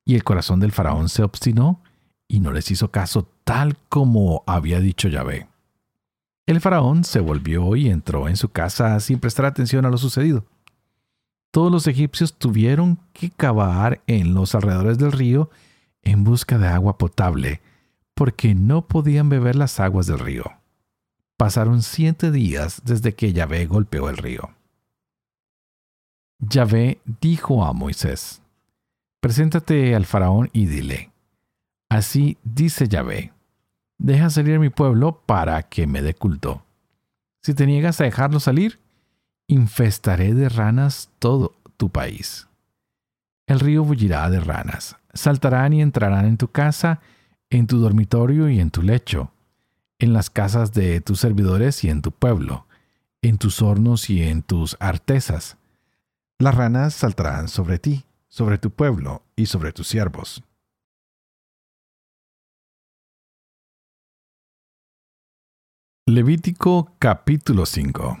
y 0.04 0.16
el 0.16 0.24
corazón 0.24 0.58
del 0.58 0.72
faraón 0.72 1.08
se 1.08 1.22
obstinó 1.22 1.80
y 2.26 2.40
no 2.40 2.52
les 2.52 2.70
hizo 2.70 2.90
caso 2.90 3.28
tal 3.44 3.76
como 3.88 4.42
había 4.46 4.80
dicho 4.80 5.08
Yahvé. 5.08 5.46
El 6.46 6.60
faraón 6.60 7.04
se 7.04 7.20
volvió 7.20 7.76
y 7.76 7.88
entró 7.88 8.28
en 8.28 8.36
su 8.36 8.48
casa 8.48 8.98
sin 8.98 9.20
prestar 9.20 9.46
atención 9.46 9.86
a 9.86 9.90
lo 9.90 9.96
sucedido. 9.96 10.44
Todos 11.52 11.70
los 11.70 11.86
egipcios 11.86 12.34
tuvieron 12.34 12.98
que 13.12 13.30
cavar 13.30 14.00
en 14.06 14.34
los 14.34 14.54
alrededores 14.54 14.98
del 14.98 15.12
río 15.12 15.50
en 16.02 16.24
busca 16.24 16.58
de 16.58 16.68
agua 16.68 16.98
potable, 16.98 17.60
porque 18.14 18.54
no 18.54 18.86
podían 18.86 19.28
beber 19.28 19.56
las 19.56 19.80
aguas 19.80 20.06
del 20.06 20.18
río. 20.18 20.44
Pasaron 21.36 21.82
siete 21.82 22.30
días 22.30 22.82
desde 22.84 23.14
que 23.14 23.32
Yahvé 23.32 23.66
golpeó 23.66 24.08
el 24.08 24.16
río. 24.16 24.50
Yahvé 26.38 27.00
dijo 27.20 27.64
a 27.64 27.72
Moisés, 27.72 28.42
Preséntate 29.20 29.94
al 29.94 30.04
faraón 30.04 30.50
y 30.52 30.66
dile, 30.66 31.12
Así 31.88 32.38
dice 32.42 32.88
Yahvé, 32.88 33.32
deja 33.98 34.30
salir 34.30 34.58
mi 34.58 34.70
pueblo 34.70 35.20
para 35.26 35.62
que 35.62 35.86
me 35.86 36.02
dé 36.02 36.14
culto. 36.14 36.64
Si 37.42 37.54
te 37.54 37.66
niegas 37.66 38.00
a 38.00 38.04
dejarlo 38.04 38.40
salir, 38.40 38.80
infestaré 39.46 40.34
de 40.34 40.48
ranas 40.48 41.10
todo 41.18 41.54
tu 41.76 41.90
país. 41.90 42.48
El 43.46 43.60
río 43.60 43.84
bullirá 43.84 44.30
de 44.30 44.40
ranas, 44.40 44.96
saltarán 45.14 45.72
y 45.72 45.82
entrarán 45.82 46.26
en 46.26 46.36
tu 46.36 46.48
casa, 46.48 47.00
en 47.50 47.66
tu 47.66 47.78
dormitorio 47.78 48.48
y 48.48 48.60
en 48.60 48.70
tu 48.70 48.82
lecho, 48.82 49.32
en 49.98 50.12
las 50.12 50.30
casas 50.30 50.72
de 50.72 51.00
tus 51.00 51.20
servidores 51.20 51.84
y 51.84 51.90
en 51.90 52.02
tu 52.02 52.12
pueblo, 52.12 52.66
en 53.20 53.38
tus 53.38 53.62
hornos 53.62 54.10
y 54.10 54.22
en 54.22 54.42
tus 54.42 54.76
artesas. 54.80 55.56
Las 56.38 56.54
ranas 56.54 56.94
saltarán 56.94 57.48
sobre 57.48 57.78
ti, 57.78 58.04
sobre 58.28 58.58
tu 58.58 58.70
pueblo 58.70 59.22
y 59.36 59.46
sobre 59.46 59.72
tus 59.72 59.88
siervos. 59.88 60.42
Levítico 66.06 66.96
capítulo 66.98 67.64
5 67.64 68.18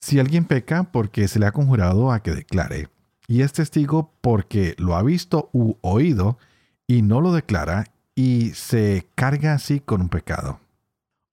Si 0.00 0.20
alguien 0.20 0.44
peca 0.44 0.84
porque 0.84 1.26
se 1.26 1.40
le 1.40 1.46
ha 1.46 1.52
conjurado 1.52 2.12
a 2.12 2.22
que 2.22 2.30
declare, 2.30 2.88
y 3.26 3.42
es 3.42 3.52
testigo 3.52 4.10
porque 4.20 4.74
lo 4.78 4.96
ha 4.96 5.02
visto 5.02 5.48
u 5.52 5.74
oído, 5.80 6.38
y 6.86 7.02
no 7.02 7.20
lo 7.20 7.32
declara, 7.32 7.86
y 8.14 8.50
se 8.50 9.06
carga 9.14 9.54
así 9.54 9.80
con 9.80 10.02
un 10.02 10.08
pecado. 10.08 10.60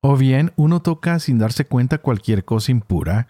O 0.01 0.15
bien 0.15 0.53
uno 0.55 0.81
toca 0.81 1.19
sin 1.19 1.39
darse 1.39 1.65
cuenta 1.65 1.97
cualquier 1.97 2.45
cosa 2.45 2.71
impura, 2.71 3.27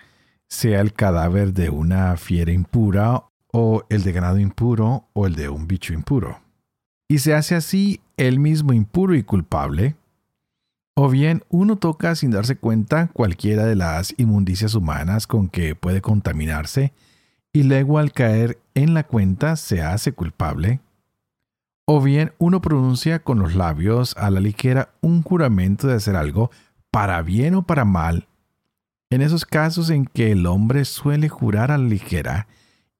sea 0.47 0.81
el 0.81 0.93
cadáver 0.93 1.53
de 1.53 1.69
una 1.69 2.15
fiera 2.17 2.51
impura, 2.51 3.23
o 3.51 3.83
el 3.89 4.03
de 4.03 4.11
ganado 4.11 4.37
impuro, 4.37 5.07
o 5.13 5.25
el 5.25 5.35
de 5.35 5.49
un 5.49 5.67
bicho 5.67 5.93
impuro. 5.93 6.39
Y 7.07 7.19
se 7.19 7.33
hace 7.33 7.55
así 7.55 8.01
el 8.17 8.39
mismo 8.39 8.73
impuro 8.73 9.15
y 9.15 9.23
culpable, 9.23 9.95
o 10.93 11.09
bien 11.09 11.43
uno 11.49 11.77
toca 11.77 12.13
sin 12.13 12.29
darse 12.29 12.57
cuenta 12.57 13.07
cualquiera 13.13 13.65
de 13.65 13.75
las 13.75 14.13
inmundicias 14.17 14.75
humanas 14.75 15.25
con 15.25 15.47
que 15.47 15.73
puede 15.73 16.01
contaminarse 16.01 16.93
y 17.51 17.63
luego 17.63 17.97
al 17.97 18.11
caer 18.11 18.59
en 18.75 18.93
la 18.93 19.03
cuenta 19.03 19.55
se 19.55 19.81
hace 19.81 20.13
culpable. 20.13 20.79
O 21.85 22.01
bien 22.01 22.33
uno 22.37 22.61
pronuncia 22.61 23.19
con 23.19 23.39
los 23.39 23.55
labios 23.55 24.15
a 24.17 24.29
la 24.29 24.39
ligera 24.39 24.89
un 25.01 25.23
juramento 25.23 25.87
de 25.87 25.95
hacer 25.95 26.15
algo 26.15 26.51
para 26.91 27.21
bien 27.21 27.55
o 27.55 27.63
para 27.63 27.85
mal. 27.85 28.27
En 29.09 29.21
esos 29.21 29.45
casos 29.45 29.89
en 29.89 30.05
que 30.05 30.31
el 30.31 30.45
hombre 30.45 30.85
suele 30.85 31.29
jurar 31.29 31.71
a 31.71 31.77
la 31.77 31.87
ligera 31.87 32.47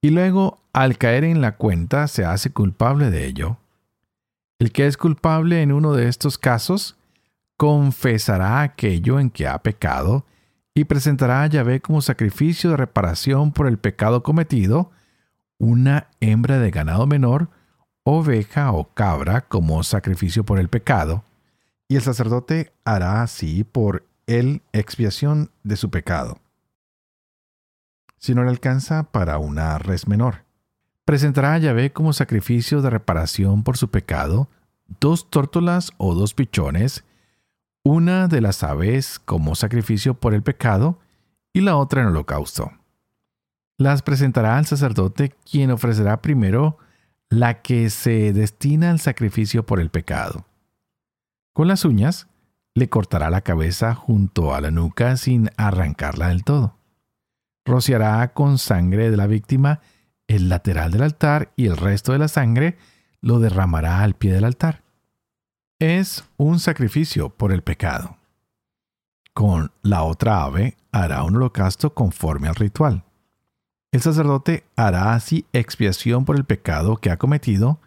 y 0.02 0.10
luego 0.10 0.58
al 0.72 0.98
caer 0.98 1.24
en 1.24 1.40
la 1.40 1.56
cuenta 1.56 2.08
se 2.08 2.24
hace 2.24 2.50
culpable 2.50 3.10
de 3.10 3.26
ello. 3.26 3.58
El 4.58 4.72
que 4.72 4.86
es 4.86 4.96
culpable 4.96 5.62
en 5.62 5.72
uno 5.72 5.92
de 5.92 6.08
estos 6.08 6.36
casos 6.36 6.96
confesará 7.56 8.62
aquello 8.62 9.20
en 9.20 9.30
que 9.30 9.46
ha 9.46 9.58
pecado 9.62 10.24
y 10.80 10.86
presentará 10.86 11.42
a 11.42 11.46
Yahvé 11.46 11.82
como 11.82 12.00
sacrificio 12.00 12.70
de 12.70 12.78
reparación 12.78 13.52
por 13.52 13.66
el 13.66 13.78
pecado 13.78 14.22
cometido 14.22 14.90
una 15.58 16.08
hembra 16.20 16.58
de 16.58 16.70
ganado 16.70 17.06
menor, 17.06 17.50
oveja 18.02 18.72
o 18.72 18.94
cabra 18.94 19.42
como 19.42 19.82
sacrificio 19.82 20.42
por 20.42 20.58
el 20.58 20.70
pecado, 20.70 21.22
y 21.86 21.96
el 21.96 22.02
sacerdote 22.02 22.72
hará 22.82 23.20
así 23.20 23.62
por 23.62 24.06
él 24.26 24.62
expiación 24.72 25.50
de 25.64 25.76
su 25.76 25.90
pecado. 25.90 26.38
Si 28.16 28.34
no 28.34 28.42
le 28.42 28.48
alcanza 28.48 29.02
para 29.02 29.36
una 29.36 29.76
res 29.76 30.08
menor, 30.08 30.44
presentará 31.04 31.52
a 31.52 31.58
Yahvé 31.58 31.92
como 31.92 32.14
sacrificio 32.14 32.80
de 32.80 32.88
reparación 32.88 33.64
por 33.64 33.76
su 33.76 33.90
pecado 33.90 34.48
dos 34.98 35.28
tórtolas 35.28 35.92
o 35.98 36.14
dos 36.14 36.32
pichones, 36.32 37.04
una 37.82 38.28
de 38.28 38.40
las 38.40 38.62
aves 38.62 39.18
como 39.18 39.54
sacrificio 39.54 40.14
por 40.14 40.34
el 40.34 40.42
pecado 40.42 40.98
y 41.52 41.60
la 41.60 41.76
otra 41.76 42.02
en 42.02 42.08
holocausto. 42.08 42.72
Las 43.78 44.02
presentará 44.02 44.58
al 44.58 44.66
sacerdote 44.66 45.34
quien 45.50 45.70
ofrecerá 45.70 46.20
primero 46.20 46.78
la 47.30 47.62
que 47.62 47.88
se 47.90 48.32
destina 48.32 48.90
al 48.90 49.00
sacrificio 49.00 49.64
por 49.64 49.80
el 49.80 49.90
pecado. 49.90 50.46
Con 51.54 51.68
las 51.68 51.84
uñas 51.84 52.28
le 52.74 52.88
cortará 52.88 53.30
la 53.30 53.40
cabeza 53.40 53.94
junto 53.94 54.54
a 54.54 54.60
la 54.60 54.70
nuca 54.70 55.16
sin 55.16 55.50
arrancarla 55.56 56.28
del 56.28 56.44
todo. 56.44 56.76
Rociará 57.64 58.32
con 58.32 58.58
sangre 58.58 59.10
de 59.10 59.16
la 59.16 59.26
víctima 59.26 59.80
el 60.28 60.48
lateral 60.48 60.90
del 60.90 61.02
altar 61.02 61.52
y 61.56 61.66
el 61.66 61.76
resto 61.76 62.12
de 62.12 62.18
la 62.18 62.28
sangre 62.28 62.76
lo 63.20 63.40
derramará 63.40 64.02
al 64.02 64.14
pie 64.14 64.32
del 64.32 64.44
altar 64.44 64.82
es 65.80 66.24
un 66.36 66.60
sacrificio 66.60 67.30
por 67.30 67.52
el 67.52 67.62
pecado. 67.62 68.18
Con 69.32 69.72
la 69.82 70.02
otra 70.02 70.44
ave 70.44 70.76
hará 70.92 71.24
un 71.24 71.36
holocausto 71.36 71.94
conforme 71.94 72.48
al 72.48 72.54
ritual. 72.54 73.04
El 73.90 74.02
sacerdote 74.02 74.64
hará 74.76 75.14
así 75.14 75.46
expiación 75.52 76.26
por 76.26 76.36
el 76.36 76.44
pecado 76.44 76.98
que 76.98 77.10
ha 77.10 77.16
cometido 77.16 77.80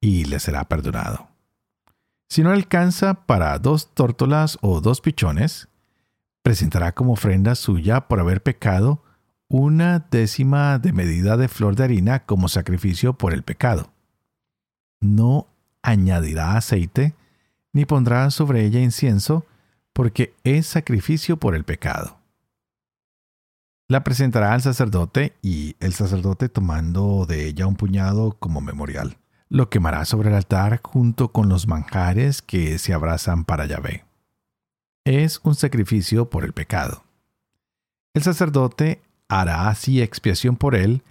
y 0.00 0.24
le 0.24 0.40
será 0.40 0.64
perdonado. 0.64 1.28
Si 2.28 2.42
no 2.42 2.50
alcanza 2.50 3.26
para 3.26 3.58
dos 3.58 3.94
tórtolas 3.94 4.58
o 4.62 4.80
dos 4.80 5.02
pichones, 5.02 5.68
presentará 6.42 6.92
como 6.92 7.12
ofrenda 7.12 7.54
suya 7.54 8.08
por 8.08 8.18
haber 8.18 8.42
pecado 8.42 9.02
una 9.48 10.06
décima 10.10 10.78
de 10.78 10.92
medida 10.92 11.36
de 11.36 11.48
flor 11.48 11.76
de 11.76 11.84
harina 11.84 12.24
como 12.24 12.48
sacrificio 12.48 13.12
por 13.12 13.34
el 13.34 13.42
pecado. 13.42 13.92
No 15.00 15.48
añadirá 15.82 16.56
aceite, 16.56 17.14
ni 17.76 17.84
pondrá 17.84 18.30
sobre 18.30 18.64
ella 18.64 18.80
incienso, 18.80 19.44
porque 19.92 20.34
es 20.44 20.66
sacrificio 20.66 21.36
por 21.36 21.54
el 21.54 21.64
pecado. 21.64 22.16
La 23.86 24.02
presentará 24.02 24.54
al 24.54 24.62
sacerdote 24.62 25.36
y 25.42 25.76
el 25.78 25.92
sacerdote 25.92 26.48
tomando 26.48 27.26
de 27.26 27.46
ella 27.46 27.66
un 27.66 27.76
puñado 27.76 28.34
como 28.38 28.62
memorial. 28.62 29.18
Lo 29.50 29.68
quemará 29.68 30.06
sobre 30.06 30.30
el 30.30 30.36
altar 30.36 30.80
junto 30.82 31.32
con 31.32 31.50
los 31.50 31.66
manjares 31.66 32.40
que 32.40 32.78
se 32.78 32.94
abrazan 32.94 33.44
para 33.44 33.66
Yahvé. 33.66 34.06
Es 35.04 35.38
un 35.42 35.54
sacrificio 35.54 36.30
por 36.30 36.46
el 36.46 36.54
pecado. 36.54 37.04
El 38.14 38.22
sacerdote 38.22 39.02
hará 39.28 39.68
así 39.68 40.00
expiación 40.00 40.56
por 40.56 40.76
él 40.76 41.02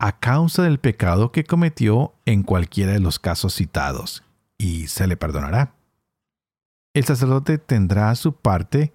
a 0.00 0.18
causa 0.18 0.64
del 0.64 0.80
pecado 0.80 1.30
que 1.30 1.44
cometió 1.44 2.12
en 2.26 2.42
cualquiera 2.42 2.90
de 2.90 3.00
los 3.00 3.20
casos 3.20 3.54
citados, 3.54 4.24
y 4.58 4.88
se 4.88 5.06
le 5.06 5.16
perdonará. 5.16 5.77
El 6.94 7.04
sacerdote 7.04 7.58
tendrá 7.58 8.14
su 8.14 8.32
parte 8.34 8.92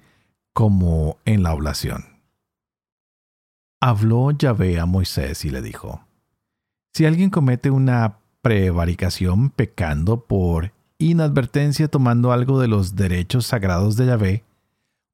como 0.54 1.18
en 1.26 1.44
la 1.44 1.54
oblación 1.54 2.14
habló 3.84 4.32
Yahvé 4.32 4.80
a 4.80 4.86
Moisés 4.86 5.44
y 5.44 5.50
le 5.50 5.62
dijo, 5.62 6.08
Si 6.94 7.06
alguien 7.06 7.30
comete 7.30 7.70
una 7.70 8.20
prevaricación 8.42 9.50
pecando 9.50 10.22
por 10.22 10.72
inadvertencia 11.00 11.90
tomando 11.90 12.32
algo 12.32 12.62
de 12.62 12.70
los 12.70 12.96
derechos 12.96 13.46
sagrados 13.46 13.98
de 13.98 14.06
Yahvé, 14.06 14.46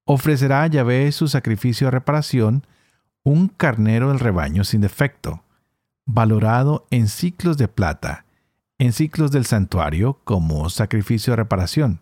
ofrecerá 0.05 0.61
a 0.61 0.67
Yahvé 0.67 1.11
su 1.11 1.27
sacrificio 1.27 1.87
de 1.87 1.91
reparación, 1.91 2.63
un 3.23 3.47
carnero 3.47 4.09
del 4.09 4.19
rebaño 4.19 4.63
sin 4.63 4.81
defecto, 4.81 5.41
valorado 6.05 6.85
en 6.91 7.07
ciclos 7.07 7.57
de 7.57 7.69
plata, 7.69 8.25
en 8.77 8.93
ciclos 8.93 9.31
del 9.31 9.45
santuario 9.45 10.19
como 10.25 10.69
sacrificio 10.69 11.31
de 11.31 11.37
reparación. 11.37 12.01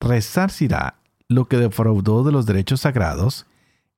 Resarcirá 0.00 0.96
lo 1.28 1.46
que 1.46 1.56
defraudó 1.56 2.24
de 2.24 2.32
los 2.32 2.46
derechos 2.46 2.82
sagrados 2.82 3.46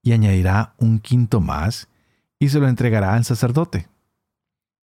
y 0.02 0.12
añadirá 0.12 0.74
un 0.78 1.00
quinto 1.00 1.40
más 1.40 1.88
y 2.38 2.48
se 2.48 2.60
lo 2.60 2.68
entregará 2.68 3.14
al 3.14 3.24
sacerdote. 3.24 3.88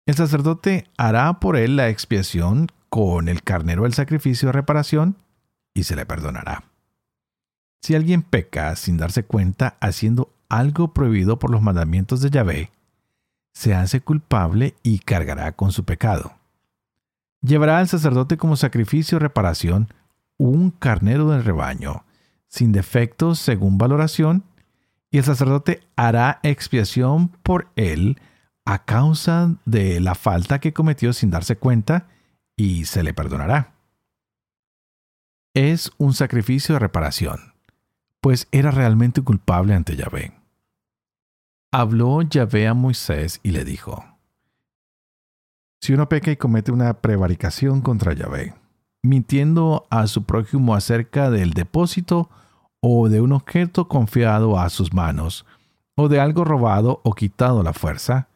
El 0.06 0.16
sacerdote 0.16 0.88
hará 0.96 1.38
por 1.38 1.56
él 1.56 1.76
la 1.76 1.88
expiación 1.88 2.68
con 2.88 3.28
el 3.28 3.42
carnero 3.42 3.84
del 3.84 3.94
sacrificio 3.94 4.48
de 4.48 4.52
reparación 4.52 5.16
y 5.74 5.84
se 5.84 5.96
le 5.96 6.06
perdonará. 6.06 6.64
Si 7.82 7.94
alguien 7.94 8.22
peca 8.22 8.74
sin 8.76 8.96
darse 8.96 9.24
cuenta 9.24 9.76
haciendo 9.80 10.32
algo 10.48 10.92
prohibido 10.92 11.38
por 11.38 11.50
los 11.50 11.62
mandamientos 11.62 12.20
de 12.20 12.30
Yahvé, 12.30 12.70
se 13.54 13.74
hace 13.74 14.00
culpable 14.00 14.74
y 14.82 14.98
cargará 14.98 15.52
con 15.52 15.72
su 15.72 15.84
pecado. 15.84 16.34
Llevará 17.42 17.78
al 17.78 17.88
sacerdote 17.88 18.36
como 18.36 18.56
sacrificio 18.56 19.18
de 19.18 19.24
reparación 19.24 19.88
un 20.42 20.72
carnero 20.72 21.30
del 21.30 21.44
rebaño, 21.44 22.04
sin 22.48 22.72
defectos 22.72 23.38
según 23.38 23.78
valoración, 23.78 24.44
y 25.10 25.18
el 25.18 25.24
sacerdote 25.24 25.86
hará 25.94 26.40
expiación 26.42 27.28
por 27.28 27.70
él 27.76 28.20
a 28.64 28.84
causa 28.84 29.56
de 29.66 30.00
la 30.00 30.14
falta 30.14 30.58
que 30.58 30.72
cometió 30.72 31.12
sin 31.12 31.30
darse 31.30 31.56
cuenta 31.56 32.08
y 32.56 32.86
se 32.86 33.04
le 33.04 33.14
perdonará. 33.14 33.74
Es 35.54 35.92
un 35.98 36.12
sacrificio 36.12 36.74
de 36.74 36.80
reparación, 36.80 37.54
pues 38.20 38.48
era 38.50 38.70
realmente 38.70 39.22
culpable 39.22 39.74
ante 39.74 39.94
Yahvé. 39.94 40.32
Habló 41.70 42.22
Yahvé 42.22 42.66
a 42.66 42.74
Moisés 42.74 43.38
y 43.44 43.52
le 43.52 43.64
dijo, 43.64 44.04
Si 45.80 45.92
uno 45.92 46.08
peca 46.08 46.32
y 46.32 46.36
comete 46.36 46.72
una 46.72 47.00
prevaricación 47.00 47.80
contra 47.80 48.12
Yahvé, 48.12 48.54
mintiendo 49.02 49.86
a 49.90 50.06
su 50.06 50.24
prójimo 50.24 50.74
acerca 50.74 51.30
del 51.30 51.50
depósito 51.50 52.30
o 52.80 53.08
de 53.08 53.20
un 53.20 53.32
objeto 53.32 53.88
confiado 53.88 54.58
a 54.58 54.68
sus 54.70 54.92
manos, 54.92 55.44
o 55.94 56.08
de 56.08 56.20
algo 56.20 56.44
robado 56.44 57.00
o 57.04 57.14
quitado 57.14 57.60
a 57.60 57.64
la 57.64 57.72
fuerza, 57.72 58.28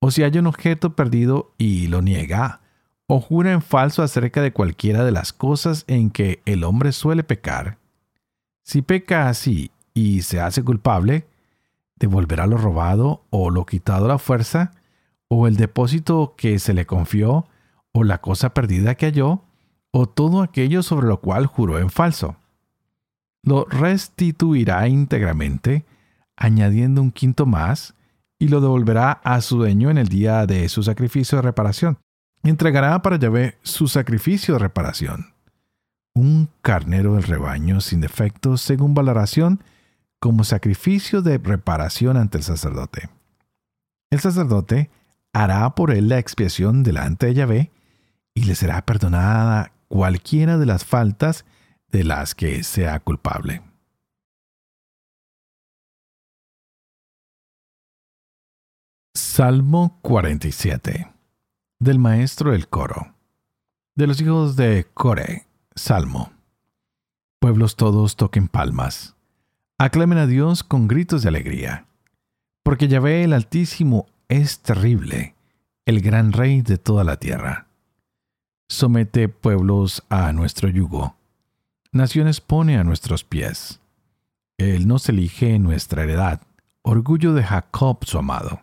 o 0.00 0.10
si 0.10 0.22
hay 0.22 0.36
un 0.38 0.46
objeto 0.46 0.96
perdido 0.96 1.52
y 1.58 1.86
lo 1.86 2.02
niega, 2.02 2.60
o 3.06 3.20
jura 3.20 3.52
en 3.52 3.62
falso 3.62 4.02
acerca 4.02 4.42
de 4.42 4.52
cualquiera 4.52 5.04
de 5.04 5.12
las 5.12 5.32
cosas 5.32 5.84
en 5.86 6.10
que 6.10 6.42
el 6.44 6.64
hombre 6.64 6.92
suele 6.92 7.22
pecar, 7.22 7.78
si 8.64 8.82
peca 8.82 9.28
así 9.28 9.70
y 9.92 10.22
se 10.22 10.40
hace 10.40 10.62
culpable, 10.62 11.26
devolverá 11.96 12.46
lo 12.46 12.56
robado 12.56 13.24
o 13.30 13.50
lo 13.50 13.66
quitado 13.66 14.06
a 14.06 14.08
la 14.08 14.18
fuerza, 14.18 14.72
o 15.28 15.46
el 15.46 15.56
depósito 15.56 16.34
que 16.36 16.58
se 16.58 16.74
le 16.74 16.86
confió, 16.86 17.46
o 17.92 18.04
la 18.04 18.18
cosa 18.18 18.54
perdida 18.54 18.94
que 18.94 19.06
halló, 19.06 19.42
o 19.92 20.08
todo 20.08 20.42
aquello 20.42 20.82
sobre 20.82 21.06
lo 21.06 21.20
cual 21.20 21.46
juró 21.46 21.78
en 21.78 21.90
falso 21.90 22.36
lo 23.42 23.66
restituirá 23.66 24.86
íntegramente, 24.88 25.84
añadiendo 26.36 27.02
un 27.02 27.10
quinto 27.10 27.46
más, 27.46 27.94
y 28.38 28.48
lo 28.48 28.60
devolverá 28.60 29.12
a 29.24 29.40
su 29.40 29.58
dueño 29.58 29.90
en 29.90 29.98
el 29.98 30.08
día 30.08 30.46
de 30.46 30.68
su 30.68 30.82
sacrificio 30.82 31.36
de 31.36 31.42
reparación. 31.42 31.98
Entregará 32.42 33.02
para 33.02 33.18
Yahvé 33.18 33.58
su 33.62 33.86
sacrificio 33.86 34.54
de 34.54 34.60
reparación. 34.60 35.32
Un 36.14 36.48
carnero 36.60 37.14
del 37.14 37.22
rebaño 37.22 37.80
sin 37.80 38.00
defectos 38.00 38.60
según 38.62 38.94
valoración, 38.94 39.62
como 40.18 40.44
sacrificio 40.44 41.22
de 41.22 41.38
reparación 41.38 42.16
ante 42.16 42.38
el 42.38 42.44
sacerdote. 42.44 43.10
El 44.10 44.20
sacerdote 44.20 44.90
hará 45.32 45.68
por 45.74 45.90
él 45.90 46.08
la 46.08 46.18
expiación 46.18 46.82
delante 46.82 47.26
de 47.26 47.34
Yahvé, 47.34 47.70
y 48.34 48.44
le 48.44 48.54
será 48.54 48.84
perdonada 48.84 49.72
cualquiera 49.92 50.56
de 50.56 50.64
las 50.64 50.86
faltas 50.86 51.44
de 51.88 52.02
las 52.02 52.34
que 52.34 52.62
sea 52.62 52.98
culpable. 53.00 53.60
Salmo 59.14 59.98
47 60.00 61.12
del 61.78 61.98
maestro 61.98 62.52
del 62.52 62.68
coro 62.68 63.14
de 63.94 64.06
los 64.06 64.18
hijos 64.22 64.56
de 64.56 64.86
Core, 64.94 65.46
Salmo. 65.74 66.32
Pueblos 67.38 67.76
todos 67.76 68.16
toquen 68.16 68.48
palmas. 68.48 69.14
Aclamen 69.76 70.16
a 70.16 70.26
Dios 70.26 70.64
con 70.64 70.88
gritos 70.88 71.22
de 71.22 71.28
alegría. 71.28 71.86
Porque 72.62 72.88
Yahvé 72.88 73.24
el 73.24 73.34
Altísimo 73.34 74.06
es 74.28 74.60
terrible, 74.60 75.34
el 75.84 76.00
gran 76.00 76.32
rey 76.32 76.62
de 76.62 76.78
toda 76.78 77.04
la 77.04 77.18
tierra. 77.18 77.66
Somete 78.72 79.28
pueblos 79.28 80.02
a 80.08 80.32
nuestro 80.32 80.68
yugo 80.68 81.14
naciones 81.92 82.40
pone 82.40 82.78
a 82.78 82.84
nuestros 82.84 83.22
pies. 83.22 83.80
Él 84.56 84.88
nos 84.88 85.08
elige 85.08 85.54
en 85.54 85.62
nuestra 85.62 86.02
heredad, 86.02 86.40
orgullo 86.80 87.34
de 87.34 87.44
Jacob 87.44 87.98
su 88.04 88.18
amado. 88.18 88.62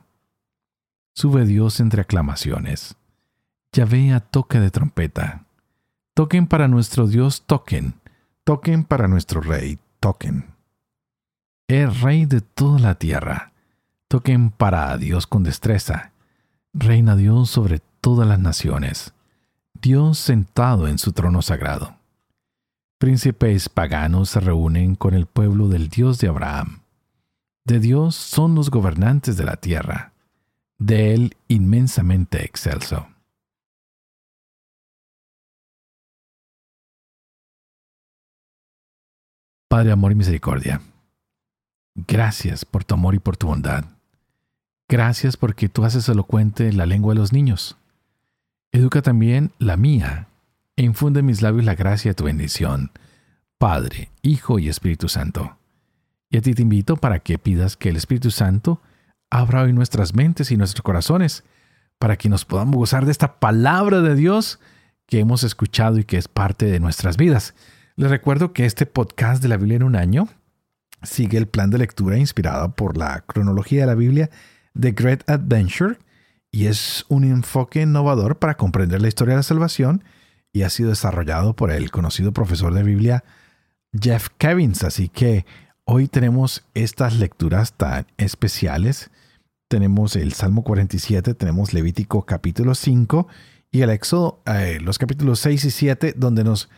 Sube 1.14 1.46
Dios 1.46 1.80
entre 1.80 2.02
aclamaciones. 2.02 2.96
Yahvé 3.72 4.14
a 4.14 4.20
toque 4.20 4.60
de 4.60 4.72
trompeta. 4.72 5.46
Toquen 6.16 6.48
para 6.48 6.68
nuestro 6.68 7.08
Dios, 7.08 7.44
toquen. 7.46 7.94
Toquen 8.44 8.84
para 8.84 9.08
nuestro 9.08 9.42
Rey, 9.42 9.78
toquen. 10.00 10.48
Es 11.68 12.02
Rey 12.02 12.26
de 12.26 12.42
toda 12.42 12.80
la 12.80 12.96
tierra. 12.96 13.52
Toquen 14.08 14.50
para 14.50 14.98
Dios 14.98 15.28
con 15.28 15.44
destreza. 15.44 16.12
Reina 16.74 17.16
Dios 17.16 17.52
sobre 17.52 17.80
todas 18.02 18.28
las 18.28 18.40
naciones. 18.40 19.14
Dios 19.82 20.18
sentado 20.18 20.88
en 20.88 20.98
su 20.98 21.14
trono 21.14 21.42
sagrado. 21.42 21.96
Príncipes 22.98 23.70
paganos 23.70 24.30
se 24.32 24.42
reúnen 24.42 24.96
con 24.96 25.14
el 25.14 25.26
pueblo 25.26 25.70
del 25.70 25.88
Dios 25.88 26.20
de 26.20 26.28
Abraham. 26.28 26.82
De 27.64 27.80
Dios 27.80 28.16
son 28.16 28.56
los 28.56 28.70
gobernantes 28.72 29.38
de 29.38 29.46
la 29.46 29.56
tierra, 29.56 30.12
de 30.80 31.14
Él 31.14 31.38
inmensamente 31.48 32.44
excelso. 32.44 33.08
Padre, 39.70 39.92
amor 39.92 40.12
y 40.12 40.16
misericordia, 40.16 40.82
gracias 41.96 42.66
por 42.66 42.84
tu 42.84 42.96
amor 42.96 43.16
y 43.16 43.20
por 43.20 43.38
tu 43.38 43.48
bondad. 43.48 43.86
Gracias 44.90 45.38
porque 45.38 45.70
tú 45.70 45.86
haces 45.86 46.10
elocuente 46.10 46.74
la 46.74 46.88
lengua 46.88 47.14
de 47.14 47.20
los 47.20 47.32
niños. 47.32 47.78
Educa 48.72 49.02
también 49.02 49.52
la 49.58 49.78
mía 49.78 50.28
e 50.76 50.84
infunde 50.84 51.22
en 51.22 51.26
mis 51.26 51.42
labios 51.42 51.66
la 51.66 51.74
gracia 51.74 52.12
de 52.12 52.16
tu 52.16 52.26
bendición, 52.26 52.92
Padre, 53.58 54.12
Hijo 54.22 54.60
y 54.60 54.70
Espíritu 54.70 55.10
Santo. 55.10 55.58
Y 56.30 56.38
a 56.38 56.42
ti 56.42 56.54
te 56.54 56.62
invito 56.62 56.96
para 56.96 57.20
que 57.20 57.40
pidas 57.40 57.76
que 57.76 57.90
el 57.90 57.96
Espíritu 57.96 58.30
Santo 58.30 58.80
abra 59.32 59.64
hoy 59.64 59.74
nuestras 59.74 60.14
mentes 60.14 60.52
y 60.52 60.58
nuestros 60.58 60.84
corazones, 60.84 61.44
para 61.98 62.16
que 62.16 62.30
nos 62.30 62.46
podamos 62.46 62.76
gozar 62.76 63.06
de 63.06 63.12
esta 63.12 63.40
palabra 63.40 64.02
de 64.02 64.14
Dios 64.14 64.60
que 65.08 65.20
hemos 65.20 65.44
escuchado 65.44 65.98
y 65.98 66.04
que 66.04 66.18
es 66.18 66.28
parte 66.28 66.68
de 66.68 66.80
nuestras 66.80 67.18
vidas. 67.18 67.56
Les 67.96 68.12
recuerdo 68.12 68.54
que 68.54 68.66
este 68.66 68.86
podcast 68.86 69.42
de 69.42 69.50
la 69.50 69.58
Biblia 69.58 69.78
en 69.78 69.84
un 69.84 69.96
año 69.96 70.30
sigue 71.02 71.40
el 71.40 71.48
plan 71.48 71.72
de 71.72 71.80
lectura 71.80 72.18
inspirado 72.18 72.72
por 72.76 72.98
la 72.98 73.22
cronología 73.22 73.82
de 73.82 73.88
la 73.88 73.96
Biblia 73.96 74.30
de 74.76 74.92
Great 74.92 75.28
Adventure 75.28 75.98
y 76.52 76.68
es 76.68 77.06
un 77.10 77.24
enfoque 77.24 77.82
innovador 77.82 78.38
para 78.38 78.56
comprender 78.56 79.02
la 79.02 79.08
historia 79.08 79.34
de 79.34 79.40
la 79.40 79.44
salvación 79.44 80.04
y 80.52 80.64
ha 80.64 80.70
sido 80.70 80.90
desarrollado 80.90 81.56
por 81.56 81.72
el 81.72 81.92
conocido 81.92 82.32
profesor 82.32 82.74
de 82.74 82.84
Biblia 82.84 83.24
Jeff 83.94 84.30
Kevins. 84.38 84.84
Así 84.84 85.10
que 85.10 85.46
hoy 85.86 86.08
tenemos 86.08 86.64
estas 86.74 87.18
lecturas 87.18 87.74
tan 87.74 88.08
especiales. 88.18 89.12
Tenemos 89.68 90.16
el 90.16 90.34
Salmo 90.34 90.64
47, 90.64 91.36
tenemos 91.36 91.74
Levítico 91.74 92.26
capítulo 92.26 92.74
5 92.74 93.28
y 93.72 93.82
el 93.82 93.92
Éxodo, 93.92 94.42
eh, 94.48 94.80
los 94.82 94.98
capítulos 94.98 95.40
6 95.42 95.66
y 95.66 95.72
7, 95.72 96.14
donde 96.18 96.44
nos 96.44 96.70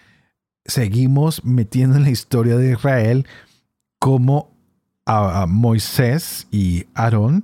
seguimos 0.65 1.45
metiendo 1.45 1.95
en 1.95 2.03
la 2.03 2.09
historia 2.09 2.57
de 2.57 2.73
Israel 2.73 3.25
como 3.99 4.51
a 5.05 5.45
Moisés 5.47 6.47
y 6.51 6.85
Aarón 6.93 7.43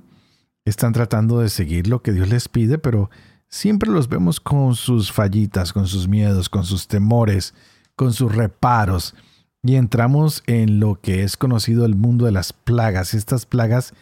están 0.69 0.91
tratando 0.91 1.39
de 1.39 1.49
seguir 1.49 1.87
lo 1.87 2.01
que 2.01 2.11
Dios 2.11 2.27
les 2.27 2.49
pide, 2.49 2.77
pero 2.77 3.09
siempre 3.47 3.89
los 3.89 4.09
vemos 4.09 4.39
con 4.39 4.75
sus 4.75 5.11
fallitas, 5.11 5.71
con 5.71 5.87
sus 5.87 6.07
miedos, 6.07 6.49
con 6.49 6.65
sus 6.65 6.87
temores, 6.87 7.53
con 7.95 8.13
sus 8.13 8.35
reparos. 8.35 9.15
Y 9.63 9.75
entramos 9.75 10.43
en 10.45 10.79
lo 10.79 10.99
que 10.99 11.23
es 11.23 11.37
conocido 11.37 11.85
el 11.85 11.95
mundo 11.95 12.25
de 12.25 12.31
las 12.31 12.51
plagas, 12.51 13.13
estas 13.13 13.45
plagas 13.45 13.93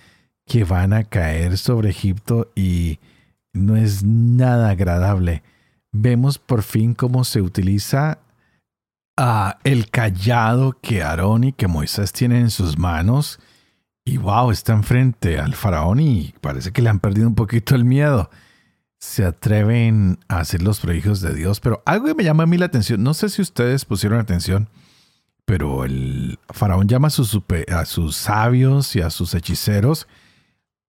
que 0.48 0.64
van 0.64 0.94
a 0.94 1.04
caer 1.04 1.58
sobre 1.58 1.90
Egipto 1.90 2.52
y 2.56 3.00
no 3.54 3.76
es 3.78 4.04
nada 4.04 4.72
agradable. 4.72 5.44
Vemos 5.92 6.40
por 6.40 6.64
fin 6.64 6.94
cómo 6.94 7.24
se 7.24 7.42
utiliza 7.42 8.20
ah, 9.18 9.60
el 9.64 9.90
callado 9.90 10.78
que 10.82 11.04
Aarón 11.04 11.46
y 11.46 11.54
que 11.54 11.68
Moisés 11.68 12.12
tienen 12.12 12.44
en 12.44 12.50
sus 12.50 12.78
manos. 12.78 13.40
Y 14.06 14.18
wow, 14.18 14.52
están 14.52 14.84
frente 14.84 15.40
al 15.40 15.56
faraón 15.56 16.00
y 16.00 16.34
parece 16.40 16.72
que 16.72 16.82
le 16.82 16.90
han 16.90 17.00
perdido 17.00 17.28
un 17.28 17.36
poquito 17.36 17.76
el 17.76 17.86
miedo 17.86 18.30
se 19.06 19.24
atreven 19.24 20.20
a 20.28 20.40
hacer 20.40 20.64
los 20.64 20.80
prodigios 20.80 21.22
de 21.22 21.34
Dios, 21.34 21.60
pero 21.60 21.84
algo 21.86 22.08
que 22.08 22.16
me 22.16 22.24
llama 22.24 22.44
a 22.44 22.48
mí 22.48 22.58
la 22.58 22.66
atención, 22.66 23.04
no 23.04 23.14
sé 23.14 23.30
si 23.30 23.42
ustedes 23.42 23.86
pusieron 23.86 24.20
atención, 24.20 24.68
pero 25.46 25.86
el 25.86 26.40
faraón 26.50 26.88
llama 26.88 27.10
a 27.10 27.12
sus, 27.86 28.16
sabios 28.16 28.96
y 28.96 29.02
a 29.02 29.12
sus 29.12 29.36
hechiceros, 29.36 30.08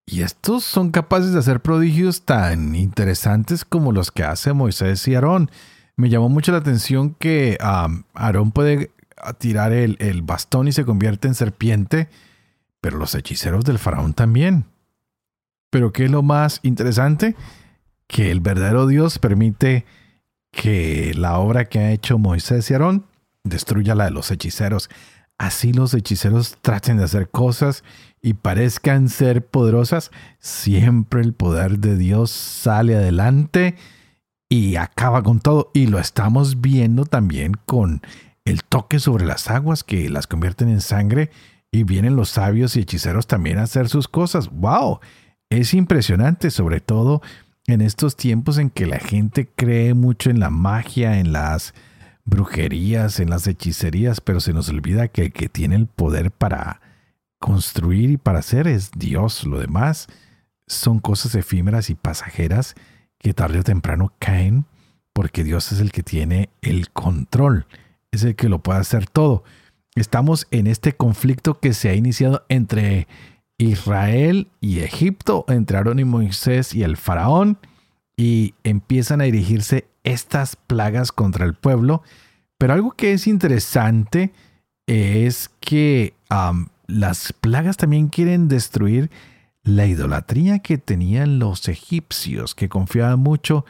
y 0.07 0.22
estos 0.22 0.64
son 0.64 0.92
capaces 0.92 1.33
de 1.33 1.40
hacer 1.40 1.61
prodigios 1.61 2.22
tan 2.22 2.74
interesantes 2.74 3.64
como 3.64 3.92
los 3.92 4.11
que 4.11 4.22
hace 4.22 4.52
Moisés 4.52 5.07
y 5.09 5.16
Aarón. 5.16 5.50
Me 5.96 6.09
llamó 6.09 6.29
mucho 6.29 6.52
la 6.52 6.59
atención 6.59 7.14
que 7.18 7.59
Aarón 7.61 8.52
puede 8.52 8.92
tirar 9.38 9.72
el 9.72 10.22
bastón 10.22 10.68
y 10.68 10.72
se 10.72 10.85
convierte 10.85 11.26
en 11.26 11.35
serpiente, 11.35 12.09
pero 12.81 12.99
los 12.99 13.15
hechiceros 13.15 13.65
del 13.65 13.79
faraón 13.79 14.15
también. 14.15 14.67
Pero 15.71 15.93
¿qué 15.93 16.05
es 16.05 16.11
lo 16.11 16.23
más 16.23 16.61
interesante? 16.62 17.37
que 18.07 18.31
el 18.31 18.41
verdadero 18.41 18.87
Dios 18.87 19.19
permite 19.19 19.85
que 20.51 21.12
la 21.15 21.39
obra 21.39 21.67
que 21.67 21.79
ha 21.81 21.91
hecho 21.91 22.19
Moisés 22.19 22.71
y 22.71 22.75
Aarón 22.75 23.07
destruya 23.45 23.95
la 23.95 24.07
de 24.07 24.11
los 24.11 24.31
hechiceros. 24.31 24.89
Así 25.39 25.73
los 25.73 25.93
hechiceros 25.93 26.57
traten 26.62 26.97
de 26.97 27.05
hacer 27.05 27.29
cosas 27.29 27.85
y 28.23 28.35
parezcan 28.35 29.09
ser 29.09 29.45
poderosas, 29.47 30.11
siempre 30.39 31.21
el 31.21 31.35
poder 31.35 31.79
de 31.79 31.97
Dios 31.97 32.31
sale 32.31 32.97
adelante 32.97 33.77
y 34.49 34.77
acaba 34.77 35.23
con 35.23 35.41
todo. 35.41 35.71
Y 35.75 35.89
lo 35.89 35.99
estamos 35.99 36.61
viendo 36.61 37.05
también 37.05 37.53
con 37.67 38.01
el 38.47 38.65
toque 38.65 38.99
sobre 38.99 39.27
las 39.27 39.51
aguas 39.51 39.85
que 39.85 40.09
las 40.09 40.27
convierten 40.27 40.69
en 40.71 40.81
sangre 40.81 41.31
y 41.70 41.85
vienen 41.85 42.16
los 42.16 42.31
sabios 42.31 42.76
y 42.76 42.81
hechiceros 42.81 43.26
también 43.26 43.59
a 43.59 43.64
hacer 43.64 43.88
sus 43.88 44.09
cosas. 44.09 44.50
¡Wow! 44.50 45.00
Es 45.50 45.74
impresionante, 45.74 46.50
sobre 46.50 46.81
todo 46.81 47.22
en 47.66 47.81
estos 47.81 48.16
tiempos 48.16 48.59
en 48.59 48.70
que 48.70 48.87
la 48.87 48.98
gente 48.98 49.48
cree 49.55 49.94
mucho 49.94 50.31
en 50.31 50.40
la 50.40 50.50
magia, 50.50 51.18
en 51.18 51.33
las 51.33 51.74
brujerías, 52.24 53.20
en 53.20 53.31
las 53.31 53.46
hechicerías, 53.46 54.20
pero 54.20 54.40
se 54.40 54.52
nos 54.52 54.68
olvida 54.68 55.09
que 55.09 55.22
el 55.22 55.33
que 55.33 55.48
tiene 55.48 55.76
el 55.76 55.87
poder 55.87 56.31
para 56.31 56.81
construir 57.38 58.11
y 58.11 58.16
para 58.16 58.40
hacer 58.40 58.66
es 58.66 58.90
Dios. 58.96 59.44
Lo 59.44 59.59
demás 59.59 60.09
son 60.66 60.98
cosas 60.98 61.35
efímeras 61.35 61.90
y 61.90 61.94
pasajeras 61.94 62.74
que 63.18 63.35
tarde 63.35 63.61
o 63.61 63.64
temprano 63.64 64.12
caen 64.18 64.66
porque 65.12 65.44
Dios 65.44 65.72
es 65.72 65.81
el 65.81 65.92
que 65.92 66.02
tiene 66.02 66.50
el 66.61 66.90
control, 66.90 67.66
es 68.11 68.22
el 68.24 68.37
que 68.37 68.48
lo 68.48 68.62
puede 68.62 68.81
hacer 68.81 69.09
todo. 69.09 69.44
Estamos 69.97 70.47
en 70.51 70.67
este 70.67 70.95
conflicto 70.95 71.59
que 71.59 71.73
se 71.73 71.89
ha 71.89 71.95
iniciado 71.95 72.45
entre 72.49 73.09
Israel 73.59 74.49
y 74.61 74.81
Egipto, 74.81 75.47
entre 75.49 75.79
Aarón 75.79 75.99
y 75.99 76.05
Moisés 76.05 76.75
y 76.75 76.83
el 76.83 76.99
faraón, 76.99 77.59
y 78.17 78.55
empiezan 78.63 79.23
a 79.23 79.25
dirigirse 79.25 79.89
estas 80.05 80.57
plagas 80.57 81.13
contra 81.13 81.47
el 81.47 81.55
pueblo. 81.55 82.03
Pero 82.59 82.75
algo 82.75 82.93
que 82.93 83.15
es 83.15 83.27
interesante 83.27 84.33
es 84.87 85.51
que 85.61 86.15
las 86.87 87.33
plagas 87.33 87.79
también 87.79 88.09
quieren 88.09 88.49
destruir 88.49 89.11
la 89.63 89.87
idolatría 89.87 90.61
que 90.61 90.79
tenían 90.79 91.39
los 91.39 91.69
egipcios, 91.69 92.55
que 92.55 92.69
confiaban 92.69 93.19
mucho 93.19 93.65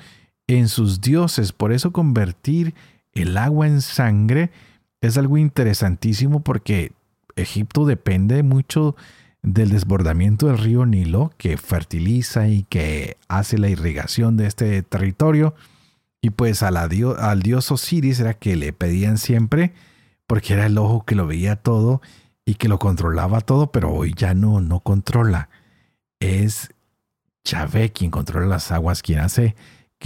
en 0.49 0.69
sus 0.69 1.01
dioses. 1.01 1.53
Por 1.53 1.73
eso 1.73 1.93
convertir 1.93 2.75
el 3.13 3.37
agua 3.39 3.67
en 3.67 3.81
sangre 3.81 4.51
es 5.01 5.19
algo 5.19 5.37
interesantísimo 5.37 6.41
porque 6.41 6.93
Egipto 7.37 7.85
depende 7.85 8.43
mucho 8.43 8.97
del 9.43 9.71
desbordamiento 9.71 10.49
del 10.49 10.59
río 10.59 10.87
Nilo 10.87 11.33
que 11.37 11.57
fertiliza 11.57 12.49
y 12.49 12.65
que 12.65 13.17
hace 13.29 13.59
la 13.59 13.69
irrigación 13.69 14.37
de 14.37 14.47
este 14.47 14.83
territorio. 14.83 15.55
Y 16.21 16.31
pues 16.31 16.63
al 16.63 16.89
dios 16.89 17.71
Osiris 17.71 18.19
era 18.19 18.35
que 18.35 18.57
le 18.57 18.73
pedían 18.73 19.19
siempre, 19.19 19.73
porque 20.27 20.55
era 20.55 20.67
el 20.67 20.77
ojo 20.79 21.05
que 21.05 21.15
lo 21.15 21.27
veía 21.27 21.57
todo 21.57 22.03
y 22.45 22.55
que 22.55 22.69
lo 22.69 22.79
controlaba 22.79 23.41
todo, 23.41 23.71
pero 23.71 23.93
hoy 23.93 24.15
ya 24.17 24.35
no, 24.35 24.61
no 24.61 24.81
controla. 24.81 25.49
Es 26.19 26.71
Yahvé 27.45 27.93
quien 27.93 28.11
controla 28.11 28.47
las 28.47 28.73
aguas, 28.73 29.03
quien 29.03 29.21
hace 29.21 29.55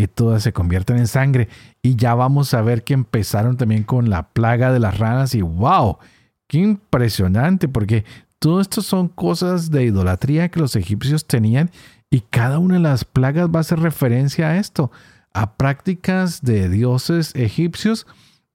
que 0.00 0.08
todas 0.08 0.42
se 0.42 0.54
conviertan 0.54 0.96
en 0.96 1.06
sangre. 1.06 1.50
Y 1.82 1.94
ya 1.94 2.14
vamos 2.14 2.54
a 2.54 2.62
ver 2.62 2.84
que 2.84 2.94
empezaron 2.94 3.58
también 3.58 3.82
con 3.82 4.08
la 4.08 4.30
plaga 4.30 4.72
de 4.72 4.78
las 4.78 4.96
ranas 4.96 5.34
y 5.34 5.42
wow, 5.42 5.98
qué 6.46 6.56
impresionante, 6.56 7.68
porque 7.68 8.06
todo 8.38 8.62
esto 8.62 8.80
son 8.80 9.08
cosas 9.08 9.70
de 9.70 9.84
idolatría 9.84 10.48
que 10.48 10.58
los 10.58 10.74
egipcios 10.74 11.26
tenían 11.26 11.70
y 12.08 12.20
cada 12.22 12.58
una 12.58 12.76
de 12.76 12.80
las 12.80 13.04
plagas 13.04 13.50
va 13.50 13.58
a 13.58 13.60
hacer 13.60 13.80
referencia 13.80 14.48
a 14.48 14.56
esto, 14.56 14.90
a 15.34 15.56
prácticas 15.56 16.40
de 16.40 16.70
dioses 16.70 17.34
egipcios 17.34 18.06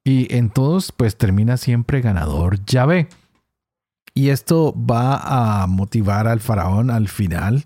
y 0.04 0.34
en 0.36 0.50
todos 0.50 0.92
pues 0.92 1.16
termina 1.16 1.58
siempre 1.58 2.02
ganador 2.02 2.66
Yahvé. 2.66 3.08
Y 4.16 4.30
esto 4.30 4.74
va 4.76 5.62
a 5.62 5.68
motivar 5.68 6.28
al 6.28 6.40
faraón 6.40 6.90
al 6.90 7.08
final 7.08 7.66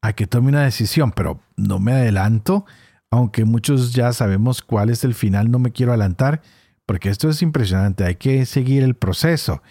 a 0.00 0.12
que 0.12 0.28
tome 0.28 0.50
una 0.50 0.62
decisión, 0.62 1.10
pero 1.10 1.40
no 1.56 1.80
me 1.80 1.90
adelanto, 1.90 2.66
aunque 3.10 3.44
muchos 3.44 3.92
ya 3.92 4.12
sabemos 4.12 4.62
cuál 4.62 4.90
es 4.90 5.04
el 5.04 5.14
final, 5.14 5.50
no 5.50 5.58
me 5.58 5.72
quiero 5.72 5.92
adelantar, 5.92 6.42
porque 6.86 7.08
esto 7.08 7.28
es 7.28 7.42
impresionante, 7.42 8.04
hay 8.04 8.16
que 8.16 8.46
seguir 8.46 8.82
el 8.82 8.94
proceso. 8.94 9.62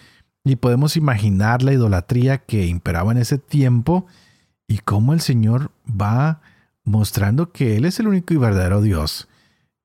Y 0.44 0.58
podemos 0.58 0.98
imaginar 0.98 1.64
la 1.64 1.74
idolatría 1.74 2.40
que 2.40 2.68
imperaba 2.68 3.12
en 3.12 3.18
ese 3.18 3.38
tiempo 3.38 4.06
y 4.68 4.80
cómo 4.80 5.14
el 5.14 5.22
Señor 5.22 5.72
va 5.90 6.42
mostrando 6.84 7.52
que 7.52 7.78
Él 7.78 7.86
es 7.86 8.00
el 8.00 8.08
único 8.08 8.34
y 8.34 8.38
verdadero 8.38 8.82
Dios, 8.82 9.28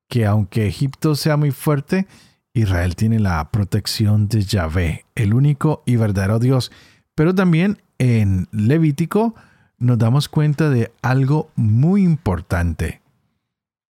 que 0.08 0.26
aunque 0.26 0.66
Egipto 0.66 1.14
sea 1.14 1.36
muy 1.36 1.50
fuerte, 1.50 2.06
Israel 2.52 2.96
tiene 2.96 3.20
la 3.20 3.50
protección 3.50 4.28
de 4.28 4.42
Yahvé, 4.42 5.06
el 5.14 5.34
único 5.34 5.82
y 5.86 5.96
verdadero 5.96 6.38
Dios. 6.38 6.72
Pero 7.14 7.34
también 7.34 7.78
en 7.98 8.48
Levítico 8.50 9.34
nos 9.78 9.98
damos 9.98 10.28
cuenta 10.28 10.68
de 10.68 10.92
algo 11.00 11.50
muy 11.54 12.02
importante, 12.02 12.99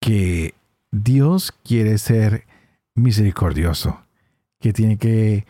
que 0.04 0.54
Dios 0.92 1.54
quiere 1.64 1.98
ser 1.98 2.44
misericordioso, 2.94 4.02
que 4.60 4.74
tiene 4.74 4.98
que 4.98 5.46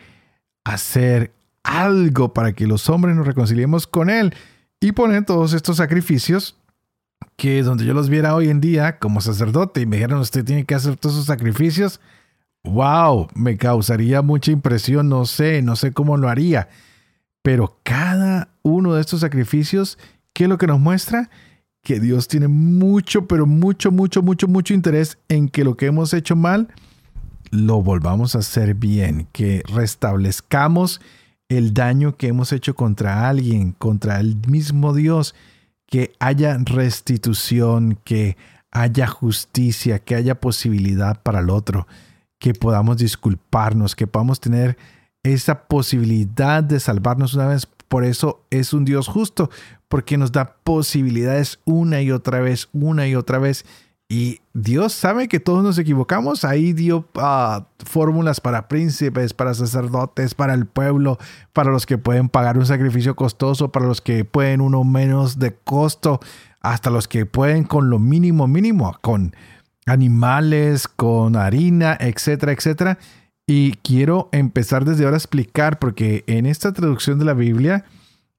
hacer 0.62 1.32
algo 1.64 2.32
para 2.32 2.52
que 2.52 2.68
los 2.68 2.88
hombres 2.88 3.16
nos 3.16 3.26
reconciliemos 3.26 3.88
con 3.88 4.10
Él 4.10 4.32
y 4.78 4.92
poner 4.92 5.24
todos 5.24 5.54
estos 5.54 5.78
sacrificios 5.78 6.56
que 7.34 7.64
donde 7.64 7.84
yo 7.84 7.94
los 7.94 8.08
viera 8.08 8.36
hoy 8.36 8.48
en 8.48 8.60
día 8.60 9.00
como 9.00 9.20
sacerdote 9.20 9.80
y 9.80 9.86
me 9.86 9.96
dijeran 9.96 10.20
usted 10.20 10.44
tiene 10.44 10.64
que 10.64 10.76
hacer 10.76 10.96
todos 10.98 11.16
esos 11.16 11.26
sacrificios, 11.26 12.00
wow, 12.62 13.26
me 13.34 13.56
causaría 13.56 14.22
mucha 14.22 14.52
impresión, 14.52 15.08
no 15.08 15.26
sé, 15.26 15.62
no 15.62 15.74
sé 15.74 15.92
cómo 15.92 16.16
lo 16.16 16.28
haría, 16.28 16.68
pero 17.42 17.80
cada 17.82 18.50
uno 18.62 18.94
de 18.94 19.00
estos 19.00 19.18
sacrificios, 19.18 19.98
¿qué 20.32 20.44
es 20.44 20.48
lo 20.48 20.58
que 20.58 20.68
nos 20.68 20.78
muestra? 20.78 21.28
Que 21.84 22.00
Dios 22.00 22.26
tiene 22.26 22.48
mucho, 22.48 23.28
pero 23.28 23.46
mucho, 23.46 23.92
mucho, 23.92 24.22
mucho, 24.22 24.48
mucho 24.48 24.74
interés 24.74 25.18
en 25.28 25.48
que 25.48 25.62
lo 25.62 25.76
que 25.76 25.86
hemos 25.86 26.12
hecho 26.12 26.34
mal, 26.34 26.68
lo 27.50 27.82
volvamos 27.82 28.34
a 28.34 28.40
hacer 28.40 28.74
bien, 28.74 29.28
que 29.30 29.62
restablezcamos 29.72 31.00
el 31.48 31.74
daño 31.74 32.16
que 32.16 32.28
hemos 32.28 32.52
hecho 32.52 32.74
contra 32.74 33.28
alguien, 33.28 33.72
contra 33.72 34.18
el 34.18 34.36
mismo 34.48 34.94
Dios, 34.94 35.34
que 35.86 36.12
haya 36.18 36.56
restitución, 36.58 37.98
que 38.02 38.36
haya 38.72 39.06
justicia, 39.06 40.00
que 40.00 40.16
haya 40.16 40.40
posibilidad 40.40 41.22
para 41.22 41.40
el 41.40 41.50
otro, 41.50 41.86
que 42.38 42.54
podamos 42.54 42.96
disculparnos, 42.96 43.94
que 43.94 44.06
podamos 44.06 44.40
tener 44.40 44.76
esa 45.22 45.66
posibilidad 45.66 46.62
de 46.62 46.80
salvarnos 46.80 47.34
una 47.34 47.46
vez. 47.46 47.68
Por 47.88 48.04
eso 48.04 48.44
es 48.50 48.72
un 48.72 48.84
Dios 48.84 49.08
justo, 49.08 49.50
porque 49.88 50.16
nos 50.18 50.32
da 50.32 50.56
posibilidades 50.64 51.60
una 51.64 52.02
y 52.02 52.10
otra 52.10 52.40
vez, 52.40 52.68
una 52.72 53.06
y 53.06 53.14
otra 53.14 53.38
vez. 53.38 53.64
Y 54.08 54.40
Dios 54.52 54.92
sabe 54.92 55.28
que 55.28 55.40
todos 55.40 55.64
nos 55.64 55.78
equivocamos. 55.78 56.44
Ahí 56.44 56.72
dio 56.72 57.08
ah, 57.16 57.66
fórmulas 57.84 58.40
para 58.40 58.68
príncipes, 58.68 59.32
para 59.32 59.54
sacerdotes, 59.54 60.34
para 60.34 60.54
el 60.54 60.66
pueblo, 60.66 61.18
para 61.52 61.70
los 61.70 61.86
que 61.86 61.98
pueden 61.98 62.28
pagar 62.28 62.58
un 62.58 62.66
sacrificio 62.66 63.16
costoso, 63.16 63.72
para 63.72 63.86
los 63.86 64.00
que 64.00 64.24
pueden 64.24 64.60
uno 64.60 64.84
menos 64.84 65.38
de 65.38 65.54
costo, 65.54 66.20
hasta 66.60 66.90
los 66.90 67.08
que 67.08 67.26
pueden 67.26 67.64
con 67.64 67.90
lo 67.90 67.98
mínimo 67.98 68.46
mínimo, 68.46 68.96
con 69.00 69.34
animales, 69.86 70.86
con 70.86 71.36
harina, 71.36 71.96
etcétera, 71.98 72.52
etcétera. 72.52 72.98
Y 73.46 73.72
quiero 73.82 74.30
empezar 74.32 74.84
desde 74.84 75.04
ahora 75.04 75.16
a 75.16 75.18
explicar, 75.18 75.78
porque 75.78 76.24
en 76.26 76.46
esta 76.46 76.72
traducción 76.72 77.18
de 77.18 77.26
la 77.26 77.34
Biblia 77.34 77.84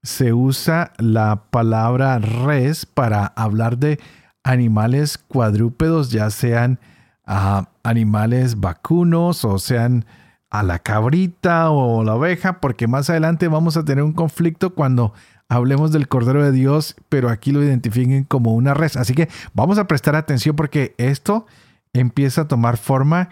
se 0.02 0.34
usa 0.34 0.94
la 0.98 1.44
palabra 1.52 2.18
res 2.20 2.86
para 2.86 3.26
hablar 3.26 3.78
de 3.78 4.00
animales 4.44 5.18
cuadrúpedos, 5.18 6.12
ya 6.12 6.30
sean 6.32 6.80
ah, 7.26 7.70
animales 7.84 8.60
vacunos 8.60 9.46
o 9.46 9.60
sean 9.60 10.06
a 10.50 10.64
la 10.64 10.80
cabrita 10.80 11.70
o 11.70 12.04
la 12.04 12.16
oveja, 12.16 12.60
porque 12.60 12.88
más 12.88 13.10
adelante 13.10 13.48
vamos 13.48 13.78
a 13.78 13.86
tener 13.86 14.04
un 14.04 14.14
conflicto 14.14 14.74
cuando 14.74 15.14
hablemos 15.50 15.92
del 15.92 16.08
Cordero 16.08 16.44
de 16.44 16.52
Dios, 16.52 16.96
pero 17.10 17.30
aquí 17.30 17.52
lo 17.52 17.64
identifiquen 17.64 18.24
como 18.24 18.54
una 18.56 18.74
res. 18.74 18.98
Así 18.98 19.14
que 19.14 19.30
vamos 19.54 19.78
a 19.78 19.88
prestar 19.88 20.16
atención 20.16 20.56
porque 20.56 20.96
esto 20.98 21.46
empieza 21.94 22.42
a 22.42 22.48
tomar 22.48 22.78
forma 22.78 23.30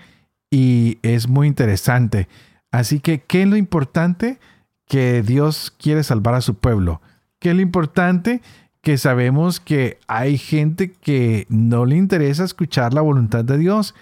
y 0.54 1.00
es 1.02 1.28
muy 1.28 1.48
interesante. 1.48 2.28
Así 2.72 3.00
que, 3.00 3.22
¿qué 3.22 3.44
es 3.44 3.48
lo 3.48 3.58
importante? 3.58 4.39
Que 4.88 5.24
Dios 5.24 5.74
quiere 5.78 6.04
salvar 6.04 6.36
a 6.36 6.42
su 6.42 6.56
pueblo. 6.56 7.02
¿Qué 7.39 7.50
es 7.50 7.56
lo 7.56 7.62
importante? 7.62 8.42
que 8.84 8.98
sabemos 8.98 9.62
que 9.62 9.98
hay 10.08 10.38
gente 10.38 10.92
que 10.92 11.48
no 11.48 11.86
le 11.86 11.96
interesa 11.96 12.44
escuchar 12.44 12.94
la 12.94 13.00
voluntad 13.00 13.46
de 13.46 13.58
Dios, 13.58 13.96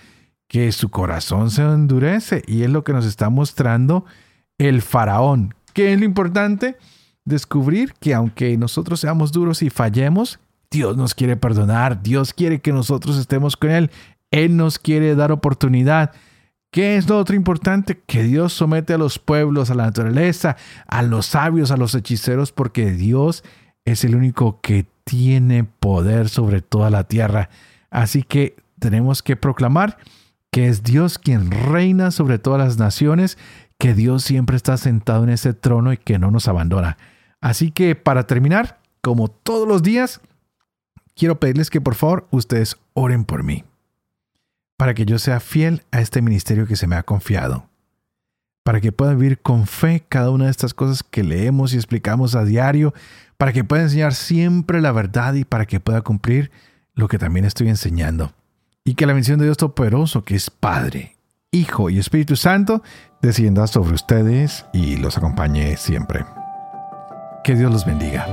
que 0.47 0.71
su 0.71 0.89
corazón 0.89 1.51
se 1.51 1.61
endurece 1.61 2.41
y 2.47 2.63
es 2.63 2.69
lo 2.71 2.83
que 2.83 2.91
nos 2.91 3.05
está 3.05 3.29
mostrando 3.29 4.05
el 4.57 4.81
faraón. 4.81 5.53
¿Qué 5.75 5.93
es 5.93 5.99
lo 5.99 6.05
importante? 6.05 6.77
Descubrir 7.25 7.93
que 7.99 8.15
aunque 8.15 8.57
nosotros 8.57 8.99
seamos 8.99 9.31
duros 9.31 9.61
y 9.61 9.69
fallemos, 9.69 10.39
Dios 10.71 10.97
nos 10.97 11.13
quiere 11.13 11.37
perdonar, 11.37 12.01
Dios 12.01 12.33
quiere 12.33 12.59
que 12.59 12.73
nosotros 12.73 13.19
estemos 13.19 13.55
con 13.55 13.69
Él, 13.69 13.91
Él 14.31 14.57
nos 14.57 14.79
quiere 14.79 15.13
dar 15.13 15.31
oportunidad. 15.31 16.11
¿Qué 16.71 16.95
es 16.95 17.09
lo 17.09 17.17
otro 17.17 17.35
importante? 17.35 18.01
Que 18.05 18.23
Dios 18.23 18.53
somete 18.53 18.93
a 18.93 18.97
los 18.97 19.19
pueblos, 19.19 19.69
a 19.69 19.75
la 19.75 19.83
naturaleza, 19.83 20.55
a 20.87 21.01
los 21.01 21.25
sabios, 21.25 21.69
a 21.69 21.77
los 21.77 21.93
hechiceros, 21.95 22.53
porque 22.53 22.91
Dios 22.91 23.43
es 23.83 24.05
el 24.05 24.15
único 24.15 24.61
que 24.61 24.85
tiene 25.03 25.65
poder 25.65 26.29
sobre 26.29 26.61
toda 26.61 26.89
la 26.89 27.03
tierra. 27.03 27.49
Así 27.89 28.23
que 28.23 28.55
tenemos 28.79 29.21
que 29.21 29.35
proclamar 29.35 29.97
que 30.49 30.67
es 30.67 30.83
Dios 30.83 31.17
quien 31.17 31.51
reina 31.51 32.11
sobre 32.11 32.39
todas 32.39 32.59
las 32.59 32.77
naciones, 32.77 33.37
que 33.77 33.93
Dios 33.93 34.23
siempre 34.23 34.55
está 34.55 34.77
sentado 34.77 35.23
en 35.23 35.29
ese 35.29 35.53
trono 35.53 35.91
y 35.91 35.97
que 35.97 36.19
no 36.19 36.31
nos 36.31 36.47
abandona. 36.47 36.97
Así 37.41 37.71
que 37.71 37.95
para 37.95 38.27
terminar, 38.27 38.79
como 39.01 39.27
todos 39.27 39.67
los 39.67 39.81
días, 39.83 40.21
quiero 41.15 41.39
pedirles 41.39 41.69
que 41.69 41.81
por 41.81 41.95
favor 41.95 42.27
ustedes 42.31 42.77
oren 42.93 43.25
por 43.25 43.43
mí, 43.43 43.63
para 44.81 44.95
que 44.95 45.05
yo 45.05 45.19
sea 45.19 45.39
fiel 45.39 45.83
a 45.91 46.01
este 46.01 46.23
ministerio 46.23 46.65
que 46.65 46.75
se 46.75 46.87
me 46.87 46.95
ha 46.95 47.03
confiado, 47.03 47.69
para 48.63 48.81
que 48.81 48.91
pueda 48.91 49.13
vivir 49.13 49.39
con 49.39 49.67
fe 49.67 50.03
cada 50.09 50.31
una 50.31 50.45
de 50.45 50.49
estas 50.49 50.73
cosas 50.73 51.03
que 51.03 51.21
leemos 51.21 51.71
y 51.71 51.75
explicamos 51.75 52.33
a 52.33 52.45
diario, 52.45 52.91
para 53.37 53.53
que 53.53 53.63
pueda 53.63 53.83
enseñar 53.83 54.15
siempre 54.15 54.81
la 54.81 54.91
verdad 54.91 55.35
y 55.35 55.45
para 55.45 55.67
que 55.67 55.79
pueda 55.79 56.01
cumplir 56.01 56.49
lo 56.95 57.07
que 57.07 57.19
también 57.19 57.45
estoy 57.45 57.69
enseñando. 57.69 58.33
Y 58.83 58.95
que 58.95 59.05
la 59.05 59.13
bendición 59.13 59.37
de 59.37 59.45
Dios 59.45 59.57
Todopoderoso, 59.57 60.25
que 60.25 60.33
es 60.33 60.49
Padre, 60.49 61.15
Hijo 61.51 61.91
y 61.91 61.99
Espíritu 61.99 62.35
Santo, 62.35 62.81
descienda 63.21 63.67
sobre 63.67 63.93
ustedes 63.93 64.65
y 64.73 64.97
los 64.97 65.15
acompañe 65.15 65.77
siempre. 65.77 66.25
Que 67.43 67.53
Dios 67.53 67.71
los 67.71 67.85
bendiga. 67.85 68.25